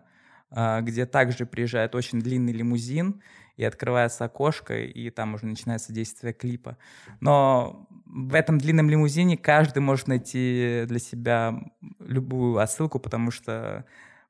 э, 0.51 0.81
где 0.81 1.05
также 1.05 1.45
приезжает 1.45 1.95
очень 1.95 2.19
длинный 2.21 2.53
лимузин, 2.53 3.21
и 3.55 3.63
открывается 3.63 4.25
окошко, 4.25 4.79
и 4.79 5.09
там 5.09 5.35
уже 5.35 5.45
начинается 5.45 5.93
действие 5.93 6.33
клипа. 6.33 6.77
Но 7.19 7.87
в 8.05 8.33
этом 8.33 8.57
длинном 8.57 8.89
лимузине 8.89 9.37
каждый 9.37 9.79
может 9.79 10.07
найти 10.07 10.83
для 10.87 10.99
себя 10.99 11.61
любую 11.99 12.57
отсылку, 12.57 12.99
потому 12.99 13.31
что 13.31 13.85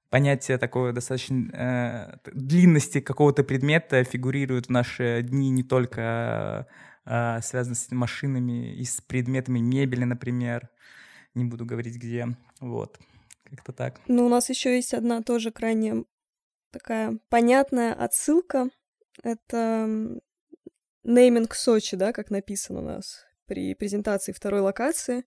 понятие 0.10 0.58
такой 0.58 0.94
достаточно 0.94 1.50
э, 1.54 2.30
длинности 2.34 3.00
какого-то 3.00 3.44
предмета 3.44 4.04
фигурирует 4.04 4.68
в 4.68 4.70
наши 4.70 5.22
дни 5.24 5.50
не 5.50 5.64
только 5.64 6.68
э, 7.06 7.40
связано 7.42 7.76
с 7.76 7.90
машинами 7.92 8.76
и 8.76 8.84
с 8.84 9.02
предметами 9.02 9.60
мебели, 9.60 10.04
например. 10.04 10.70
Не 11.34 11.46
буду 11.46 11.66
говорить 11.66 11.96
где. 11.96 12.28
Вот. 12.60 13.00
Как-то 13.50 13.72
так. 13.72 14.02
Ну, 14.08 14.26
у 14.26 14.30
нас 14.30 14.50
еще 14.50 14.76
есть 14.76 14.94
одна 14.94 15.24
тоже 15.24 15.52
крайне 15.52 16.04
такая 16.72 17.18
понятная 17.30 17.94
отсылка 17.94 18.70
это 19.22 20.20
нейминг 21.04 21.54
Сочи, 21.54 21.96
да, 21.96 22.14
как 22.14 22.30
написано 22.30 22.80
у 22.80 22.84
нас 22.84 23.26
при 23.46 23.76
презентации 23.76 24.32
второй 24.32 24.62
локации. 24.62 25.26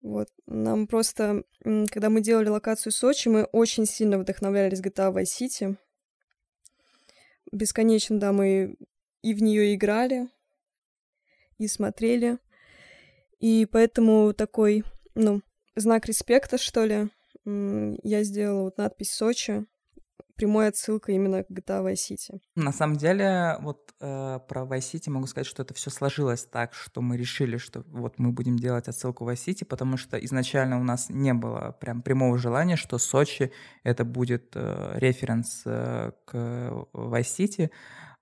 Вот. 0.00 0.28
Нам 0.46 0.86
просто, 0.86 1.44
когда 1.62 2.10
мы 2.10 2.20
делали 2.20 2.48
локацию 2.48 2.92
Сочи, 2.92 3.28
мы 3.28 3.44
очень 3.44 3.86
сильно 3.86 4.18
вдохновлялись 4.18 4.80
GTA 4.80 5.12
Vice 5.14 5.40
City. 5.40 5.76
Бесконечно, 7.52 8.18
да, 8.18 8.32
мы 8.32 8.76
и 9.22 9.34
в 9.34 9.42
нее 9.42 9.74
играли, 9.74 10.28
и 11.58 11.68
смотрели. 11.68 12.38
И 13.38 13.66
поэтому 13.70 14.32
такой, 14.32 14.84
ну, 15.14 15.42
знак 15.76 16.06
респекта, 16.06 16.58
что 16.58 16.84
ли, 16.84 17.10
я 17.44 18.22
сделала 18.24 18.62
вот 18.64 18.78
надпись 18.78 19.12
Сочи 19.12 19.66
прямой 20.36 20.68
отсылкой 20.68 21.16
именно 21.16 21.44
к 21.44 21.50
GTA 21.50 21.84
Vice 21.84 22.10
City. 22.10 22.40
На 22.54 22.72
самом 22.72 22.96
деле, 22.96 23.56
вот 23.60 23.92
э, 24.00 24.40
про 24.48 24.62
Vice 24.62 24.92
City 24.94 25.10
могу 25.10 25.26
сказать, 25.26 25.46
что 25.46 25.62
это 25.62 25.74
все 25.74 25.90
сложилось 25.90 26.44
так, 26.44 26.74
что 26.74 27.00
мы 27.00 27.16
решили, 27.16 27.56
что 27.56 27.84
вот 27.88 28.18
мы 28.18 28.32
будем 28.32 28.56
делать 28.56 28.88
отсылку 28.88 29.28
Vice 29.28 29.46
City, 29.46 29.64
потому 29.64 29.96
что 29.96 30.16
изначально 30.18 30.80
у 30.80 30.84
нас 30.84 31.08
не 31.10 31.34
было 31.34 31.76
прям 31.80 32.02
прямого 32.02 32.38
желания, 32.38 32.76
что 32.76 32.98
Сочи 32.98 33.52
это 33.84 34.04
будет 34.04 34.52
э, 34.54 34.92
референс 34.96 35.62
э, 35.66 36.12
к 36.24 36.34
Vice 36.92 37.38
City. 37.38 37.70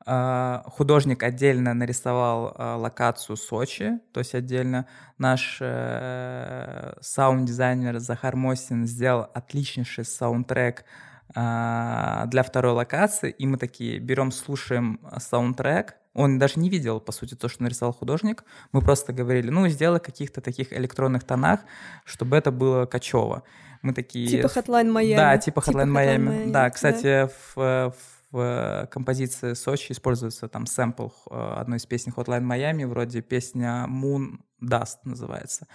Uh, 0.07 0.63
художник 0.71 1.23
отдельно 1.23 1.75
нарисовал 1.75 2.57
uh, 2.57 2.77
локацию 2.79 3.37
Сочи, 3.37 4.01
то 4.15 4.21
есть 4.21 4.35
отдельно 4.35 4.87
наш 5.19 5.61
uh, 5.61 6.97
саунд-дизайнер 7.03 7.99
Захар 7.99 8.35
Мосин 8.35 8.87
сделал 8.87 9.29
отличнейший 9.35 10.07
саундтрек 10.07 10.81
а, 10.81 11.10
для 11.35 12.43
второй 12.45 12.73
локации, 12.73 13.31
и 13.31 13.47
мы 13.47 13.57
такие 13.57 13.99
берем, 13.99 14.33
слушаем 14.33 15.01
саундтрек, 15.19 15.97
он 16.13 16.39
даже 16.39 16.59
не 16.59 16.69
видел, 16.69 17.01
по 17.01 17.13
сути, 17.13 17.35
то, 17.35 17.49
что 17.49 17.63
нарисовал 17.63 17.93
художник. 17.93 18.45
Мы 18.73 18.81
просто 18.81 19.13
говорили, 19.13 19.51
ну, 19.51 19.69
сделай 19.69 20.01
каких-то 20.01 20.41
таких 20.41 20.73
электронных 20.73 21.23
тонах, 21.25 21.61
чтобы 22.05 22.37
это 22.37 22.51
было 22.51 22.87
качево. 22.87 23.45
Мы 23.83 23.95
такие... 23.95 24.29
Типа 24.29 24.47
Hotline 24.47 24.93
Miami. 24.93 25.17
Да, 25.17 25.39
типа 25.39 25.61
Hotline, 25.61 25.87
типа 25.87 25.99
Miami. 25.99 26.51
Да, 26.51 26.69
кстати, 26.71 27.29
да. 27.29 27.31
В, 27.55 27.95
в 28.33 28.89
композиции 28.91 29.55
Сочи 29.55 29.93
используется 29.93 30.49
там 30.49 30.67
сэмпл 30.67 31.09
э, 31.31 31.55
одной 31.59 31.79
из 31.79 31.87
песен 31.87 32.13
Hotline 32.17 32.43
Miami, 32.43 32.87
вроде 32.87 33.23
песня 33.23 33.87
Moon 33.89 34.41
Dust 34.63 34.99
называется. 35.05 35.69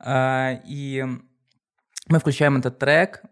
А, 0.00 0.60
и 0.66 1.06
мы 2.08 2.18
включаем 2.18 2.56
этот 2.56 2.78
трек, 2.78 3.22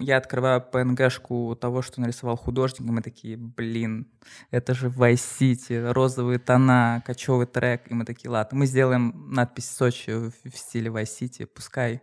я 0.00 0.16
открываю 0.16 0.64
PNG-шку 0.72 1.54
того, 1.56 1.82
что 1.82 2.00
нарисовал 2.00 2.36
художник, 2.36 2.80
и 2.88 2.92
мы 2.92 3.02
такие, 3.02 3.36
блин, 3.36 4.06
это 4.50 4.74
же 4.74 4.88
Vice 4.88 5.14
City, 5.40 5.92
розовые 5.92 6.38
тона, 6.38 7.02
кочевый 7.04 7.46
трек, 7.46 7.90
и 7.90 7.94
мы 7.94 8.04
такие, 8.04 8.30
ладно, 8.30 8.58
мы 8.58 8.66
сделаем 8.66 9.30
надпись 9.30 9.70
Сочи 9.70 10.10
в, 10.10 10.56
стиле 10.56 10.90
Vice 10.90 11.20
City, 11.20 11.46
пускай 11.46 12.00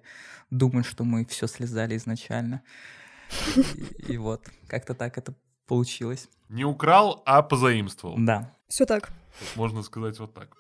думают, 0.52 0.86
что 0.86 1.04
мы 1.04 1.26
все 1.26 1.48
слезали 1.48 1.98
изначально. 1.98 2.62
И, 3.56 4.14
и 4.14 4.18
вот, 4.18 4.48
как-то 4.68 4.94
так 4.94 5.18
это 5.18 5.34
получилось. 5.68 6.30
Не 6.50 6.66
украл, 6.66 7.24
а 7.26 7.42
позаимствовал. 7.42 8.16
Да. 8.20 8.56
Все 8.68 8.86
так. 8.86 9.12
Можно 9.56 9.82
сказать 9.82 10.20
вот 10.20 10.34
так. 10.34 10.56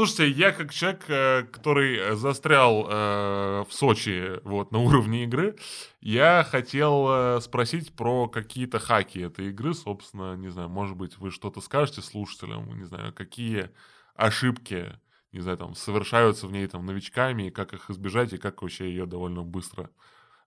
Слушайте, 0.00 0.30
я 0.30 0.52
как 0.52 0.72
человек, 0.72 1.04
э, 1.08 1.42
который 1.42 2.16
застрял 2.16 2.86
э, 2.88 3.64
в 3.68 3.70
Сочи 3.70 4.40
вот, 4.44 4.72
на 4.72 4.78
уровне 4.78 5.24
игры, 5.24 5.56
я 6.00 6.42
хотел 6.42 7.06
э, 7.10 7.40
спросить 7.42 7.92
про 7.92 8.26
какие-то 8.26 8.78
хаки 8.78 9.20
этой 9.20 9.50
игры. 9.50 9.74
Собственно, 9.74 10.36
не 10.36 10.48
знаю, 10.48 10.70
может 10.70 10.96
быть, 10.96 11.18
вы 11.18 11.30
что-то 11.30 11.60
скажете 11.60 12.00
слушателям, 12.00 12.74
не 12.78 12.84
знаю, 12.84 13.12
какие 13.12 13.68
ошибки, 14.14 14.98
не 15.32 15.40
знаю, 15.40 15.58
там, 15.58 15.74
совершаются 15.74 16.46
в 16.46 16.52
ней 16.52 16.66
там 16.66 16.86
новичками, 16.86 17.48
и 17.48 17.50
как 17.50 17.74
их 17.74 17.90
избежать, 17.90 18.32
и 18.32 18.38
как 18.38 18.62
вообще 18.62 18.88
ее 18.88 19.04
довольно 19.04 19.42
быстро, 19.42 19.90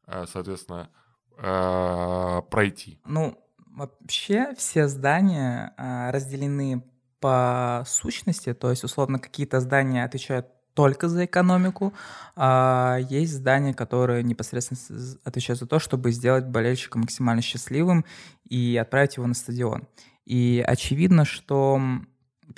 э, 0.08 0.26
соответственно, 0.26 0.90
э, 1.38 2.42
пройти. 2.50 3.00
Ну, 3.06 3.40
вообще 3.68 4.56
все 4.56 4.88
здания 4.88 5.76
э, 5.78 6.10
разделены 6.10 6.84
по 7.24 7.86
сущности, 7.88 8.54
то 8.54 8.70
есть, 8.70 8.84
условно, 8.84 9.18
какие-то 9.18 9.62
здания 9.62 10.04
отвечают 10.04 10.48
только 10.74 11.08
за 11.08 11.24
экономику, 11.24 11.94
а 12.36 12.98
есть 13.10 13.32
здания, 13.32 13.74
которые 13.74 14.24
непосредственно 14.24 15.18
отвечают 15.24 15.62
за 15.62 15.66
то, 15.66 15.80
чтобы 15.80 16.12
сделать 16.12 16.46
болельщика 16.48 16.98
максимально 16.98 17.42
счастливым 17.42 18.04
и 18.50 18.76
отправить 18.76 19.16
его 19.16 19.26
на 19.26 19.36
стадион. 19.36 19.88
И 20.26 20.62
очевидно, 20.68 21.24
что 21.24 21.82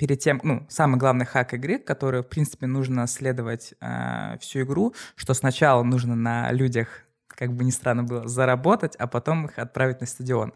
перед 0.00 0.18
тем, 0.18 0.40
ну, 0.42 0.66
самый 0.68 0.98
главный 0.98 1.26
хак 1.26 1.54
игры, 1.54 1.78
который, 1.78 2.22
в 2.22 2.26
принципе, 2.26 2.66
нужно 2.66 3.06
следовать 3.06 3.72
э, 3.80 4.36
всю 4.40 4.62
игру, 4.62 4.96
что 5.14 5.32
сначала 5.32 5.84
нужно 5.84 6.16
на 6.16 6.50
людях, 6.50 6.88
как 7.28 7.52
бы 7.52 7.62
ни 7.62 7.70
странно 7.70 8.02
было, 8.02 8.26
заработать, 8.26 8.96
а 8.96 9.06
потом 9.06 9.46
их 9.46 9.60
отправить 9.60 10.00
на 10.00 10.08
стадион. 10.08 10.54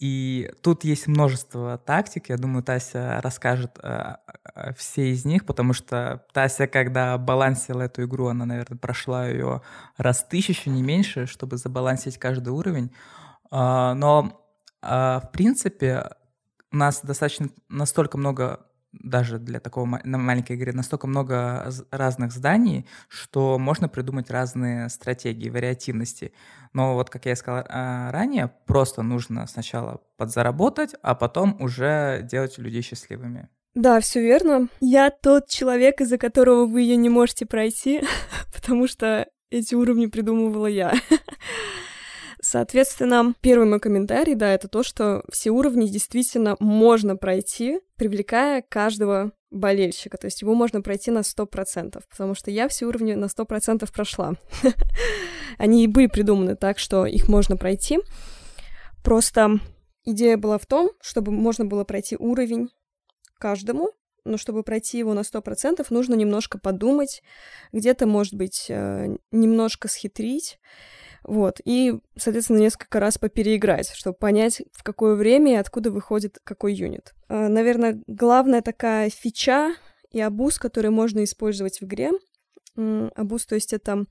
И 0.00 0.50
тут 0.62 0.84
есть 0.84 1.08
множество 1.08 1.76
тактик. 1.76 2.30
Я 2.30 2.38
думаю, 2.38 2.62
Тася 2.62 3.20
расскажет 3.22 3.78
э, 3.82 4.14
э, 4.54 4.72
все 4.74 5.10
из 5.10 5.26
них, 5.26 5.44
потому 5.44 5.74
что 5.74 6.24
Тася, 6.32 6.66
когда 6.66 7.18
балансила 7.18 7.82
эту 7.82 8.04
игру, 8.04 8.28
она, 8.28 8.46
наверное, 8.46 8.78
прошла 8.78 9.28
ее 9.28 9.60
раз 9.98 10.24
тысячу, 10.24 10.70
не 10.70 10.82
меньше, 10.82 11.26
чтобы 11.26 11.58
забалансить 11.58 12.16
каждый 12.16 12.48
уровень. 12.48 12.90
Э, 13.50 13.92
но, 13.94 14.42
э, 14.80 14.86
в 15.22 15.28
принципе, 15.32 16.10
у 16.72 16.76
нас 16.78 17.02
достаточно 17.02 17.50
настолько 17.68 18.16
много 18.16 18.60
даже 18.92 19.38
для 19.38 19.60
такого 19.60 19.84
маленькой 19.84 20.56
игры 20.56 20.72
настолько 20.72 21.06
много 21.06 21.70
разных 21.90 22.32
зданий, 22.32 22.86
что 23.08 23.58
можно 23.58 23.88
придумать 23.88 24.30
разные 24.30 24.88
стратегии, 24.88 25.48
вариативности. 25.48 26.32
Но 26.72 26.94
вот, 26.94 27.10
как 27.10 27.26
я 27.26 27.36
сказал 27.36 27.64
а, 27.68 28.10
ранее, 28.12 28.52
просто 28.66 29.02
нужно 29.02 29.46
сначала 29.46 30.00
подзаработать, 30.16 30.94
а 31.02 31.14
потом 31.14 31.56
уже 31.60 32.26
делать 32.30 32.58
людей 32.58 32.82
счастливыми. 32.82 33.48
Да, 33.74 34.00
все 34.00 34.20
верно. 34.20 34.68
Я 34.80 35.10
тот 35.10 35.48
человек, 35.48 36.00
из-за 36.00 36.18
которого 36.18 36.66
вы 36.66 36.82
ее 36.82 36.96
не 36.96 37.08
можете 37.08 37.46
пройти, 37.46 38.02
потому 38.54 38.88
что 38.88 39.28
эти 39.50 39.74
уровни 39.74 40.06
придумывала 40.06 40.66
я. 40.66 40.92
Соответственно, 42.50 43.32
первый 43.42 43.68
мой 43.68 43.78
комментарий, 43.78 44.34
да, 44.34 44.52
это 44.52 44.66
то, 44.66 44.82
что 44.82 45.22
все 45.30 45.52
уровни 45.52 45.86
действительно 45.86 46.56
можно 46.58 47.14
пройти, 47.14 47.78
привлекая 47.94 48.64
каждого 48.68 49.30
болельщика. 49.52 50.18
То 50.18 50.24
есть 50.26 50.42
его 50.42 50.56
можно 50.56 50.82
пройти 50.82 51.12
на 51.12 51.20
100%, 51.20 52.02
потому 52.10 52.34
что 52.34 52.50
я 52.50 52.66
все 52.66 52.86
уровни 52.86 53.14
на 53.14 53.26
100% 53.26 53.88
прошла. 53.92 54.32
Они 55.58 55.84
и 55.84 55.86
были 55.86 56.08
придуманы 56.08 56.56
так, 56.56 56.80
что 56.80 57.06
их 57.06 57.28
можно 57.28 57.56
пройти. 57.56 58.00
Просто 59.04 59.60
идея 60.04 60.36
была 60.36 60.58
в 60.58 60.66
том, 60.66 60.90
чтобы 61.00 61.30
можно 61.30 61.66
было 61.66 61.84
пройти 61.84 62.16
уровень 62.18 62.70
каждому, 63.38 63.92
но 64.24 64.38
чтобы 64.38 64.64
пройти 64.64 64.98
его 64.98 65.14
на 65.14 65.20
100%, 65.20 65.86
нужно 65.90 66.14
немножко 66.14 66.58
подумать, 66.58 67.22
где-то, 67.72 68.08
может 68.08 68.34
быть, 68.34 68.66
э, 68.68 69.06
немножко 69.30 69.86
схитрить. 69.86 70.58
Вот. 71.24 71.60
И, 71.64 71.94
соответственно, 72.16 72.58
несколько 72.58 73.00
раз 73.00 73.18
попереиграть, 73.18 73.90
чтобы 73.90 74.16
понять, 74.16 74.62
в 74.72 74.82
какое 74.82 75.14
время 75.14 75.52
и 75.52 75.56
откуда 75.56 75.90
выходит 75.90 76.38
какой 76.44 76.74
юнит. 76.74 77.12
А, 77.28 77.48
наверное, 77.48 78.02
главная 78.06 78.62
такая 78.62 79.10
фича 79.10 79.74
и 80.10 80.20
абуз, 80.20 80.58
который 80.58 80.90
можно 80.90 81.22
использовать 81.24 81.80
в 81.80 81.84
игре. 81.84 82.10
Абуз, 82.76 83.46
то 83.46 83.54
есть 83.54 83.72
это 83.72 84.06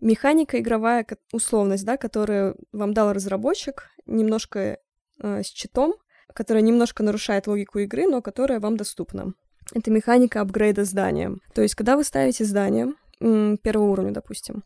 механика 0.00 0.58
игровая, 0.58 1.06
условность, 1.32 1.84
да, 1.84 1.96
которую 1.96 2.56
вам 2.72 2.94
дал 2.94 3.12
разработчик, 3.12 3.90
немножко 4.06 4.78
э, 5.20 5.42
с 5.42 5.46
читом, 5.46 5.94
которая 6.34 6.62
немножко 6.62 7.02
нарушает 7.02 7.46
логику 7.46 7.78
игры, 7.80 8.06
но 8.06 8.22
которая 8.22 8.60
вам 8.60 8.76
доступна. 8.76 9.34
Это 9.74 9.90
механика 9.90 10.40
апгрейда 10.40 10.84
здания. 10.84 11.36
То 11.54 11.62
есть, 11.62 11.74
когда 11.74 11.96
вы 11.96 12.04
ставите 12.04 12.44
здание 12.44 12.94
первого 13.20 13.90
уровня, 13.90 14.12
допустим, 14.12 14.64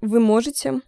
вы 0.00 0.20
можете 0.20 0.80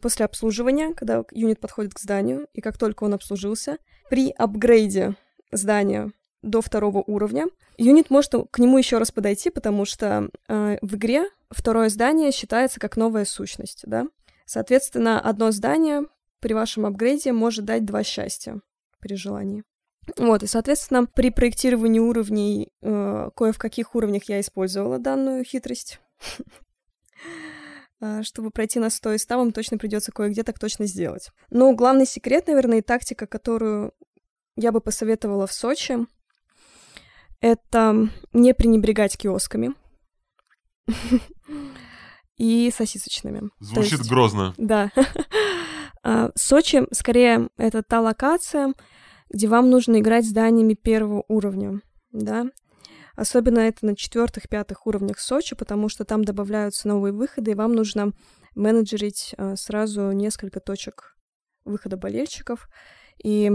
после 0.00 0.24
обслуживания, 0.24 0.92
когда 0.94 1.24
юнит 1.32 1.60
подходит 1.60 1.94
к 1.94 2.00
зданию, 2.00 2.48
и 2.52 2.60
как 2.60 2.78
только 2.78 3.04
он 3.04 3.14
обслужился, 3.14 3.78
при 4.10 4.30
апгрейде 4.30 5.14
здания 5.52 6.12
до 6.42 6.60
второго 6.60 7.02
уровня, 7.06 7.46
юнит 7.76 8.10
может 8.10 8.32
к 8.50 8.58
нему 8.58 8.78
еще 8.78 8.98
раз 8.98 9.10
подойти, 9.10 9.50
потому 9.50 9.84
что 9.84 10.30
э, 10.48 10.78
в 10.82 10.96
игре 10.96 11.24
второе 11.50 11.88
здание 11.88 12.32
считается 12.32 12.80
как 12.80 12.96
новая 12.96 13.24
сущность, 13.24 13.82
да. 13.86 14.06
Соответственно, 14.46 15.20
одно 15.20 15.50
здание 15.50 16.04
при 16.40 16.54
вашем 16.54 16.86
апгрейде 16.86 17.32
может 17.32 17.64
дать 17.64 17.84
два 17.84 18.02
счастья 18.02 18.60
при 19.00 19.14
желании. 19.14 19.64
Вот, 20.16 20.42
и, 20.42 20.46
соответственно, 20.46 21.06
при 21.06 21.30
проектировании 21.30 22.00
уровней, 22.00 22.72
э, 22.80 23.30
кое 23.36 23.52
в 23.52 23.58
каких 23.58 23.94
уровнях 23.94 24.24
я 24.24 24.40
использовала 24.40 24.98
данную 24.98 25.44
хитрость. 25.44 26.00
А, 28.00 28.22
чтобы 28.22 28.50
пройти 28.50 28.78
на 28.78 28.90
100 28.90 29.14
и 29.14 29.18
100, 29.18 29.36
вам 29.36 29.52
точно 29.52 29.78
придется 29.78 30.12
кое-где 30.12 30.44
так 30.44 30.58
точно 30.58 30.86
сделать. 30.86 31.30
Но 31.50 31.72
главный 31.74 32.06
секрет, 32.06 32.46
наверное, 32.46 32.78
и 32.78 32.82
тактика, 32.82 33.26
которую 33.26 33.92
я 34.56 34.70
бы 34.70 34.80
посоветовала 34.80 35.46
в 35.46 35.52
Сочи, 35.52 35.98
это 37.40 38.08
не 38.32 38.54
пренебрегать 38.54 39.16
киосками 39.16 39.74
и 42.36 42.72
сосисочными. 42.74 43.50
Звучит 43.60 43.98
есть, 43.98 44.10
грозно. 44.10 44.54
Да. 44.56 44.90
А, 46.04 46.30
Сочи, 46.36 46.86
скорее, 46.92 47.48
это 47.56 47.82
та 47.82 48.00
локация, 48.00 48.72
где 49.30 49.48
вам 49.48 49.68
нужно 49.68 49.98
играть 49.98 50.24
зданиями 50.24 50.74
первого 50.74 51.24
уровня, 51.26 51.82
да, 52.12 52.46
Особенно 53.18 53.58
это 53.58 53.84
на 53.84 53.96
четвертых-пятых 53.96 54.86
уровнях 54.86 55.18
Сочи, 55.18 55.56
потому 55.56 55.88
что 55.88 56.04
там 56.04 56.22
добавляются 56.22 56.86
новые 56.86 57.12
выходы, 57.12 57.50
и 57.50 57.54
вам 57.56 57.72
нужно 57.72 58.12
менеджерить 58.54 59.34
а, 59.36 59.56
сразу 59.56 60.12
несколько 60.12 60.60
точек 60.60 61.16
выхода 61.64 61.96
болельщиков. 61.96 62.68
И 63.20 63.50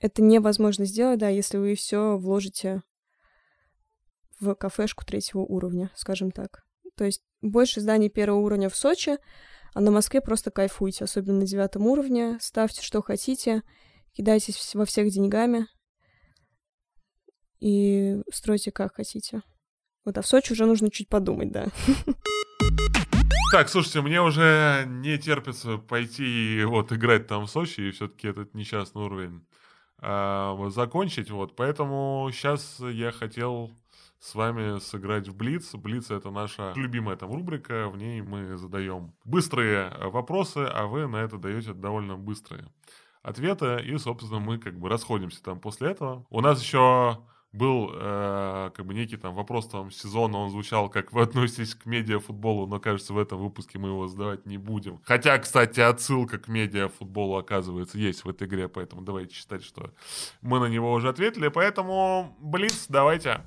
это 0.00 0.22
невозможно 0.22 0.86
сделать, 0.86 1.20
да, 1.20 1.28
если 1.28 1.56
вы 1.56 1.76
все 1.76 2.16
вложите 2.16 2.82
в 4.40 4.56
кафешку 4.56 5.04
третьего 5.06 5.42
уровня, 5.42 5.92
скажем 5.94 6.32
так. 6.32 6.64
То 6.96 7.04
есть 7.04 7.22
больше 7.42 7.80
зданий 7.80 8.08
первого 8.08 8.40
уровня 8.40 8.68
в 8.68 8.76
Сочи, 8.76 9.18
а 9.72 9.80
на 9.80 9.92
Москве 9.92 10.20
просто 10.20 10.50
кайфуйте, 10.50 11.04
особенно 11.04 11.38
на 11.38 11.46
девятом 11.46 11.86
уровне. 11.86 12.38
Ставьте, 12.40 12.82
что 12.82 13.02
хотите, 13.02 13.62
кидайтесь 14.14 14.74
во 14.74 14.84
всех 14.84 15.10
деньгами, 15.10 15.68
и 17.64 18.22
стройте 18.30 18.70
как 18.70 18.96
хотите. 18.96 19.40
Вот, 20.04 20.18
а 20.18 20.22
в 20.22 20.26
Сочи 20.26 20.52
уже 20.52 20.66
нужно 20.66 20.90
чуть 20.90 21.08
подумать, 21.08 21.50
да. 21.50 21.68
Так, 23.50 23.70
слушайте, 23.70 24.02
мне 24.02 24.20
уже 24.20 24.84
не 24.86 25.16
терпится 25.16 25.78
пойти 25.78 26.60
и 26.60 26.64
вот 26.64 26.92
играть 26.92 27.26
там 27.26 27.46
в 27.46 27.50
Сочи, 27.50 27.80
и 27.80 27.90
все-таки 27.92 28.28
этот 28.28 28.52
несчастный 28.52 29.02
уровень 29.02 29.46
э, 30.02 30.70
закончить, 30.74 31.30
вот. 31.30 31.56
Поэтому 31.56 32.28
сейчас 32.32 32.80
я 32.80 33.12
хотел 33.12 33.70
с 34.18 34.34
вами 34.34 34.78
сыграть 34.80 35.28
в 35.28 35.34
Блиц. 35.34 35.74
Блиц— 35.74 36.10
это 36.10 36.30
наша 36.30 36.74
любимая 36.76 37.16
там 37.16 37.32
рубрика, 37.32 37.88
в 37.88 37.96
ней 37.96 38.20
мы 38.20 38.58
задаем 38.58 39.14
быстрые 39.24 39.90
вопросы, 40.00 40.68
а 40.70 40.86
вы 40.86 41.06
на 41.06 41.16
это 41.16 41.38
даете 41.38 41.72
довольно 41.72 42.16
быстрые 42.16 42.68
ответы, 43.22 43.80
и, 43.82 43.96
собственно, 43.96 44.38
мы 44.38 44.58
как 44.58 44.78
бы 44.78 44.90
расходимся 44.90 45.42
там 45.42 45.60
после 45.60 45.92
этого. 45.92 46.26
У 46.28 46.42
нас 46.42 46.60
еще 46.60 47.24
был 47.54 47.90
э, 47.94 48.70
как 48.74 48.84
бы 48.84 48.94
некий 48.94 49.16
там 49.16 49.34
вопрос 49.34 49.68
там 49.68 49.90
сезона, 49.90 50.38
он 50.38 50.50
звучал, 50.50 50.88
как 50.90 51.12
вы 51.12 51.22
относитесь 51.22 51.74
к 51.74 51.86
медиафутболу, 51.86 52.66
но 52.66 52.80
кажется, 52.80 53.14
в 53.14 53.18
этом 53.18 53.38
выпуске 53.38 53.78
мы 53.78 53.88
его 53.90 54.08
задавать 54.08 54.44
не 54.44 54.58
будем. 54.58 55.00
Хотя, 55.04 55.38
кстати, 55.38 55.80
отсылка 55.80 56.38
к 56.38 56.48
медиафутболу, 56.48 57.36
оказывается, 57.36 57.96
есть 57.96 58.24
в 58.24 58.28
этой 58.28 58.48
игре, 58.48 58.68
поэтому 58.68 59.02
давайте 59.02 59.34
считать, 59.34 59.62
что 59.62 59.92
мы 60.42 60.58
на 60.58 60.66
него 60.66 60.92
уже 60.92 61.08
ответили. 61.08 61.48
Поэтому, 61.48 62.36
Блиц, 62.40 62.86
давайте. 62.88 63.40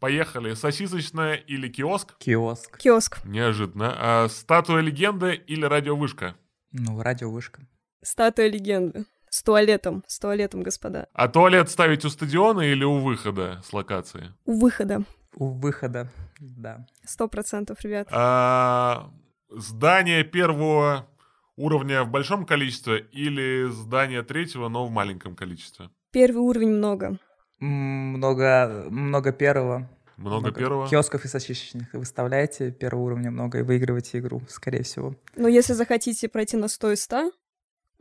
Поехали. 0.00 0.54
Сосисочная 0.54 1.34
или 1.34 1.68
киоск? 1.68 2.18
Киоск. 2.18 2.78
Киоск. 2.78 3.24
Неожиданно. 3.24 3.94
А, 3.96 4.28
статуя 4.28 4.82
легенды 4.82 5.34
или 5.34 5.64
радиовышка? 5.64 6.34
Ну, 6.72 7.00
радиовышка. 7.00 7.66
Статуя 8.02 8.48
легенды. 8.48 9.06
С 9.34 9.42
туалетом. 9.42 10.04
С 10.06 10.20
туалетом, 10.20 10.62
господа. 10.62 11.08
А 11.12 11.26
туалет 11.26 11.68
ставить 11.68 12.04
у 12.04 12.08
стадиона 12.08 12.60
или 12.60 12.84
у 12.84 13.00
выхода 13.00 13.60
с 13.64 13.72
локации? 13.72 14.32
У 14.44 14.60
выхода. 14.60 15.02
У 15.34 15.48
выхода, 15.48 16.08
да. 16.38 16.86
Сто 17.04 17.26
процентов, 17.26 17.80
ребят. 17.80 18.06
А, 18.12 19.10
здание 19.50 20.22
первого 20.22 21.08
уровня 21.56 22.04
в 22.04 22.10
большом 22.10 22.46
количестве 22.46 23.08
или 23.10 23.68
здание 23.72 24.22
третьего, 24.22 24.68
но 24.68 24.86
в 24.86 24.92
маленьком 24.92 25.34
количестве? 25.34 25.90
Первый 26.12 26.38
уровень 26.38 26.70
много. 26.70 27.18
Много, 27.58 28.86
много 28.88 29.32
первого. 29.32 29.90
Много, 30.16 30.52
первого? 30.52 30.88
Киосков 30.88 31.24
и 31.24 31.28
сосисочных 31.28 31.92
выставляете 31.92 32.70
первого 32.70 33.02
уровня 33.02 33.32
много 33.32 33.58
и 33.58 33.62
выигрываете 33.62 34.20
игру, 34.20 34.42
скорее 34.48 34.84
всего. 34.84 35.16
Но 35.34 35.48
если 35.48 35.72
захотите 35.72 36.28
пройти 36.28 36.56
на 36.56 36.68
100 36.68 36.92
и 36.92 36.96
100, 36.96 37.32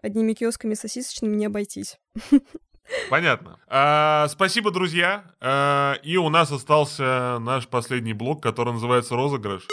одними 0.04 0.34
киосками 0.34 0.76
сосисочными 0.76 1.36
не 1.36 1.46
обойтись. 1.46 1.98
Понятно. 3.10 3.60
А, 3.68 4.28
спасибо, 4.30 4.70
друзья. 4.70 5.24
А, 5.40 5.94
и 6.04 6.18
у 6.18 6.30
нас 6.30 6.52
остался 6.52 7.40
наш 7.40 7.68
последний 7.68 8.14
блок, 8.14 8.44
который 8.44 8.74
называется 8.74 9.16
«Розыгрыш». 9.16 9.68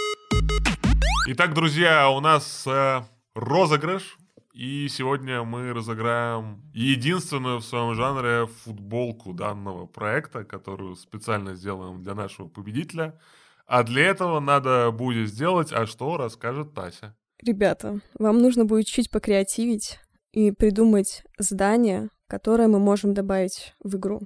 Итак, 1.26 1.52
друзья, 1.52 2.08
у 2.10 2.20
нас 2.20 2.66
э, 2.66 3.02
розыгрыш. 3.34 4.16
И 4.52 4.88
сегодня 4.88 5.42
мы 5.42 5.72
разыграем 5.72 6.62
единственную 6.74 7.58
в 7.58 7.64
своем 7.64 7.94
жанре 7.94 8.46
футболку 8.46 9.32
данного 9.32 9.86
проекта, 9.86 10.44
которую 10.44 10.96
специально 10.96 11.54
сделаем 11.54 12.02
для 12.02 12.14
нашего 12.14 12.48
победителя. 12.48 13.18
А 13.66 13.84
для 13.84 14.06
этого 14.06 14.40
надо 14.40 14.90
будет 14.90 15.28
сделать, 15.28 15.72
а 15.72 15.86
что 15.86 16.16
расскажет 16.16 16.74
Тася. 16.74 17.14
Ребята, 17.42 18.00
вам 18.18 18.38
нужно 18.38 18.64
будет 18.64 18.86
чуть 18.86 19.10
покреативить 19.10 19.98
и 20.32 20.50
придумать 20.52 21.24
здание, 21.38 22.10
которое 22.26 22.68
мы 22.68 22.78
можем 22.78 23.14
добавить 23.14 23.74
в 23.80 23.96
игру. 23.96 24.20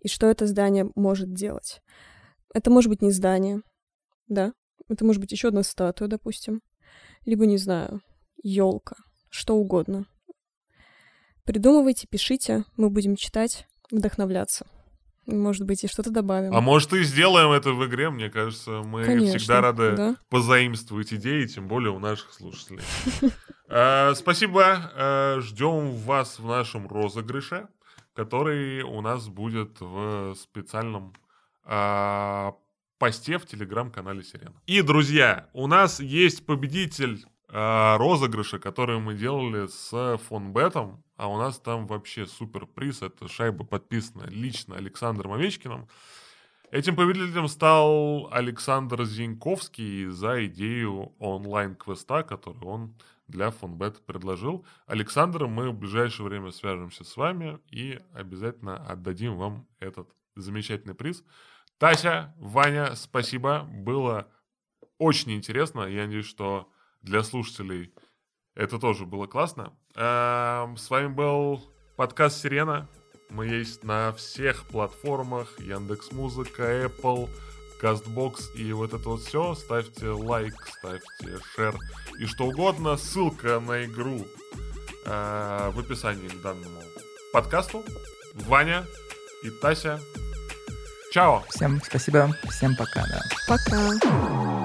И 0.00 0.08
что 0.08 0.26
это 0.26 0.46
здание 0.46 0.90
может 0.94 1.32
делать. 1.32 1.82
Это 2.54 2.70
может 2.70 2.88
быть 2.88 3.02
не 3.02 3.10
здание, 3.10 3.60
да. 4.28 4.52
Это 4.88 5.04
может 5.04 5.20
быть 5.20 5.32
еще 5.32 5.48
одна 5.48 5.62
статуя, 5.62 6.08
допустим. 6.08 6.62
Либо, 7.24 7.46
не 7.46 7.58
знаю, 7.58 8.00
елка, 8.42 8.96
что 9.28 9.56
угодно. 9.56 10.06
Придумывайте, 11.44 12.06
пишите, 12.08 12.64
мы 12.76 12.90
будем 12.90 13.16
читать, 13.16 13.66
вдохновляться. 13.90 14.66
Может 15.30 15.66
быть, 15.66 15.84
и 15.84 15.88
что-то 15.88 16.10
добавим. 16.10 16.54
А 16.54 16.60
может 16.60 16.92
и 16.92 17.02
сделаем 17.02 17.50
это 17.50 17.72
в 17.72 17.86
игре, 17.86 18.10
мне 18.10 18.30
кажется. 18.30 18.82
Мы 18.82 19.04
Конечно, 19.04 19.38
всегда 19.38 19.60
рады 19.60 19.96
да. 19.96 20.16
позаимствовать 20.28 21.12
идеи, 21.12 21.46
тем 21.46 21.68
более 21.68 21.92
у 21.92 21.98
наших 21.98 22.32
слушателей. 22.32 22.82
Э, 23.68 24.12
Спасибо. 24.16 24.90
Э, 24.94 25.40
Ждем 25.40 25.96
вас 25.96 26.38
в 26.38 26.46
нашем 26.46 26.88
розыгрыше, 26.88 27.68
который 28.14 28.82
у 28.82 29.00
нас 29.00 29.28
будет 29.28 29.80
в 29.80 30.34
специальном 30.34 31.14
а, 31.64 32.54
посте 32.98 33.38
в 33.38 33.46
телеграм-канале 33.46 34.22
Сирена. 34.22 34.54
И, 34.66 34.82
друзья, 34.82 35.48
у 35.52 35.66
нас 35.66 36.00
есть 36.00 36.44
победитель 36.44 37.24
а, 37.24 37.29
розыгрыша, 37.52 38.58
который 38.58 38.98
мы 38.98 39.14
делали 39.14 39.66
с 39.66 40.18
фонбетом, 40.28 41.02
а 41.16 41.28
у 41.28 41.36
нас 41.36 41.58
там 41.58 41.86
вообще 41.86 42.26
супер 42.26 42.66
приз. 42.66 43.02
Это 43.02 43.28
шайба 43.28 43.64
подписана 43.64 44.24
лично 44.28 44.76
Александром 44.76 45.32
Овечкиным. 45.32 45.88
Этим 46.70 46.94
победителем 46.94 47.48
стал 47.48 48.32
Александр 48.32 49.04
Зиньковский 49.04 50.06
за 50.06 50.46
идею 50.46 51.12
онлайн-квеста, 51.18 52.22
который 52.22 52.62
он 52.62 52.94
для 53.26 53.50
фонбет 53.50 54.06
предложил. 54.06 54.64
Александр, 54.86 55.46
мы 55.46 55.70
в 55.70 55.74
ближайшее 55.74 56.26
время 56.26 56.52
свяжемся 56.52 57.02
с 57.02 57.16
вами 57.16 57.58
и 57.70 57.98
обязательно 58.12 58.76
отдадим 58.76 59.36
вам 59.36 59.66
этот 59.80 60.08
замечательный 60.36 60.94
приз. 60.94 61.24
Тася, 61.78 62.34
Ваня, 62.38 62.94
спасибо. 62.94 63.66
Было 63.68 64.28
очень 64.98 65.32
интересно. 65.32 65.82
Я 65.82 66.04
надеюсь, 66.04 66.26
что 66.26 66.70
для 67.02 67.22
слушателей 67.22 67.92
это 68.54 68.78
тоже 68.78 69.06
было 69.06 69.26
классно. 69.26 69.72
Эм, 69.94 70.76
С 70.76 70.90
вами 70.90 71.08
был 71.08 71.62
подкаст 71.96 72.42
«Сирена». 72.42 72.88
Мы 73.30 73.46
есть 73.46 73.84
на 73.84 74.12
всех 74.12 74.64
платформах. 74.64 75.58
Яндекс 75.60 76.10
Музыка, 76.10 76.84
Apple, 76.84 77.30
Castbox 77.80 78.54
и 78.56 78.72
вот 78.72 78.92
это 78.92 79.08
вот 79.08 79.22
все. 79.22 79.54
Ставьте 79.54 80.08
лайк, 80.08 80.54
ставьте 80.78 81.38
шер 81.54 81.76
и 82.18 82.26
что 82.26 82.44
угодно. 82.44 82.96
Ссылка 82.96 83.60
на 83.60 83.84
игру 83.84 84.26
э, 85.06 85.70
в 85.72 85.78
описании 85.78 86.28
к 86.28 86.42
данному 86.42 86.82
подкасту. 87.32 87.84
Ваня 88.34 88.84
и 89.44 89.50
Тася. 89.50 90.00
Чао! 91.12 91.44
Всем 91.50 91.80
спасибо, 91.82 92.36
всем 92.50 92.76
пока, 92.76 93.04
да. 93.06 93.22
Пока. 93.48 94.59